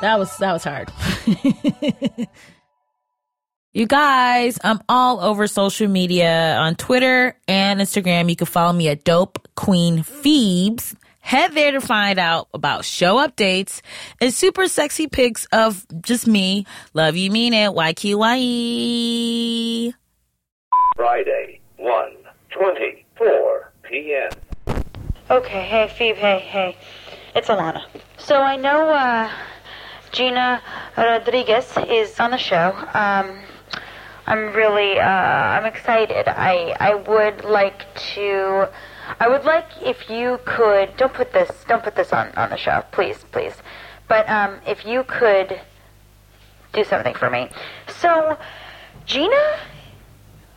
That 0.00 0.18
was 0.18 0.34
that 0.38 0.52
was 0.52 0.64
hard. 0.64 0.90
You 3.72 3.86
guys, 3.86 4.58
I'm 4.64 4.80
all 4.88 5.20
over 5.20 5.46
social 5.46 5.86
media 5.86 6.56
on 6.58 6.74
Twitter 6.74 7.36
and 7.46 7.78
Instagram. 7.80 8.28
You 8.28 8.34
can 8.34 8.48
follow 8.48 8.72
me 8.72 8.88
at 8.88 9.04
Dope 9.04 9.46
Queen 9.54 10.02
Phoebes. 10.02 10.96
Head 11.20 11.52
there 11.52 11.70
to 11.70 11.80
find 11.80 12.18
out 12.18 12.48
about 12.52 12.84
show 12.84 13.24
updates 13.24 13.80
and 14.20 14.34
super 14.34 14.66
sexy 14.66 15.06
pics 15.06 15.46
of 15.52 15.86
just 16.02 16.26
me. 16.26 16.66
Love 16.94 17.14
you, 17.14 17.30
mean 17.30 17.54
it. 17.54 17.70
YQYE. 17.70 19.14
Friday, 20.96 21.60
1.24 21.78 23.68
p.m. 23.84 24.30
Okay, 25.30 25.62
hey, 25.62 25.88
Phoebe, 25.96 26.18
hey, 26.18 26.40
hey. 26.40 26.76
It's 27.36 27.46
Alana. 27.46 27.84
So 28.18 28.34
I 28.34 28.56
know 28.56 28.88
uh, 28.88 29.30
Gina 30.10 30.60
Rodriguez 30.96 31.72
is 31.88 32.18
on 32.18 32.32
the 32.32 32.36
show. 32.36 32.74
Um, 32.94 33.38
I'm 34.26 34.52
really, 34.52 34.98
uh, 34.98 35.04
I'm 35.04 35.64
excited. 35.64 36.28
I, 36.28 36.76
I 36.78 36.94
would 36.94 37.44
like 37.44 37.94
to, 38.14 38.68
I 39.18 39.28
would 39.28 39.44
like 39.44 39.66
if 39.82 40.08
you 40.08 40.38
could, 40.44 40.96
don't 40.96 41.12
put 41.12 41.32
this, 41.32 41.50
don't 41.68 41.82
put 41.82 41.96
this 41.96 42.12
on, 42.12 42.32
on 42.36 42.50
the 42.50 42.56
show, 42.56 42.84
please, 42.92 43.24
please. 43.32 43.54
But 44.08 44.28
um, 44.28 44.60
if 44.66 44.84
you 44.84 45.04
could 45.04 45.60
do 46.72 46.84
something 46.84 47.14
for 47.14 47.30
me. 47.30 47.48
So, 47.88 48.38
Gina 49.06 49.58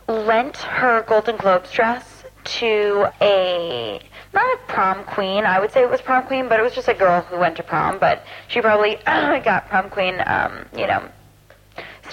lent 0.06 0.58
her 0.58 1.02
Golden 1.02 1.36
Globes 1.36 1.72
dress 1.72 2.24
to 2.44 3.10
a 3.20 4.00
not 4.32 4.54
a 4.54 4.58
prom 4.66 5.04
queen. 5.04 5.44
I 5.44 5.60
would 5.60 5.70
say 5.70 5.82
it 5.82 5.90
was 5.90 6.00
prom 6.00 6.26
queen, 6.26 6.48
but 6.48 6.58
it 6.58 6.62
was 6.62 6.74
just 6.74 6.88
a 6.88 6.94
girl 6.94 7.22
who 7.22 7.38
went 7.38 7.56
to 7.56 7.62
prom. 7.62 7.98
But 7.98 8.24
she 8.48 8.60
probably 8.60 8.96
got 9.06 9.68
prom 9.68 9.90
queen, 9.90 10.16
um, 10.26 10.66
you 10.76 10.86
know, 10.86 11.08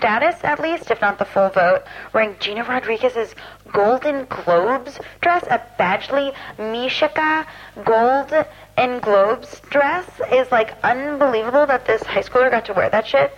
status, 0.01 0.43
at 0.43 0.59
least, 0.59 0.89
if 0.89 0.99
not 0.99 1.19
the 1.19 1.25
full 1.25 1.49
vote, 1.49 1.83
wearing 2.11 2.35
Gina 2.39 2.63
Rodriguez's 2.63 3.35
Golden 3.71 4.25
Globes 4.25 4.99
dress, 5.21 5.43
a 5.43 5.61
Badgley 5.79 6.33
Mischka 6.57 7.45
Gold 7.85 8.33
and 8.77 8.99
Globes 8.99 9.61
dress, 9.69 10.09
is 10.31 10.51
like 10.51 10.73
unbelievable 10.83 11.67
that 11.67 11.85
this 11.85 12.01
high 12.01 12.23
schooler 12.23 12.49
got 12.49 12.65
to 12.65 12.73
wear 12.73 12.89
that 12.89 13.05
shit. 13.05 13.31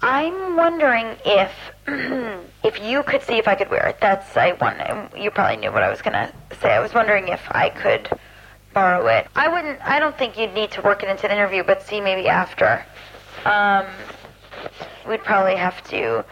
I'm 0.00 0.56
wondering 0.56 1.14
if 1.24 1.52
if 2.64 2.82
you 2.82 3.04
could 3.04 3.22
see 3.22 3.38
if 3.38 3.46
I 3.46 3.54
could 3.54 3.70
wear 3.70 3.86
it. 3.86 3.98
That's 4.00 4.36
I 4.36 4.54
want. 4.54 5.16
You 5.16 5.30
probably 5.30 5.58
knew 5.58 5.70
what 5.70 5.84
I 5.84 5.88
was 5.88 6.02
gonna 6.02 6.32
say. 6.60 6.72
I 6.72 6.80
was 6.80 6.94
wondering 6.94 7.28
if 7.28 7.42
I 7.52 7.70
could 7.70 8.10
borrow 8.74 9.06
it. 9.06 9.28
I 9.36 9.46
wouldn't. 9.46 9.80
I 9.82 10.00
don't 10.00 10.18
think 10.18 10.36
you'd 10.36 10.52
need 10.52 10.72
to 10.72 10.82
work 10.82 11.04
it 11.04 11.08
into 11.08 11.28
the 11.28 11.32
interview, 11.32 11.62
but 11.62 11.80
see 11.82 12.00
maybe 12.00 12.28
after. 12.28 12.84
Um, 13.44 13.86
we'd 15.08 15.22
probably 15.24 15.56
have 15.56 15.82
to 15.90 16.24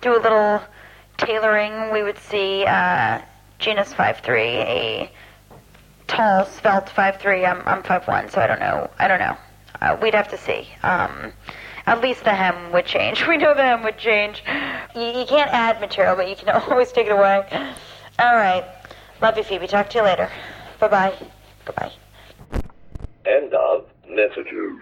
do 0.00 0.16
a 0.16 0.20
little 0.20 0.62
tailoring. 1.18 1.92
We 1.92 2.02
would 2.02 2.18
see 2.18 2.64
uh, 2.64 3.20
five 3.58 4.20
three, 4.20 4.56
a 4.56 5.10
tall, 6.06 6.46
svelte 6.46 6.90
five 6.90 7.20
three. 7.20 7.44
I'm 7.44 7.62
I'm 7.66 7.82
five 7.82 8.06
one, 8.08 8.28
so 8.28 8.40
I 8.40 8.46
don't 8.46 8.60
know. 8.60 8.90
I 8.98 9.08
don't 9.08 9.20
know. 9.20 9.36
Uh, 9.80 9.96
we'd 10.02 10.14
have 10.14 10.28
to 10.28 10.38
see. 10.38 10.68
Um, 10.82 11.32
at 11.86 12.00
least 12.00 12.24
the 12.24 12.34
hem 12.34 12.72
would 12.72 12.86
change. 12.86 13.26
We 13.28 13.36
know 13.36 13.54
the 13.54 13.62
hem 13.62 13.82
would 13.84 13.98
change. 13.98 14.42
You, 14.94 15.02
you 15.02 15.24
can't 15.26 15.50
add 15.50 15.80
material, 15.80 16.16
but 16.16 16.28
you 16.28 16.36
can 16.36 16.48
always 16.70 16.92
take 16.92 17.06
it 17.06 17.12
away. 17.12 17.46
All 18.18 18.34
right. 18.36 18.64
Love 19.22 19.36
you, 19.36 19.44
Phoebe. 19.44 19.66
Talk 19.66 19.90
to 19.90 19.98
you 19.98 20.04
later. 20.04 20.30
Bye 20.78 20.88
bye. 20.88 21.14
Goodbye. 21.64 21.92
End 23.26 23.52
of 23.54 23.86
messages. 24.08 24.72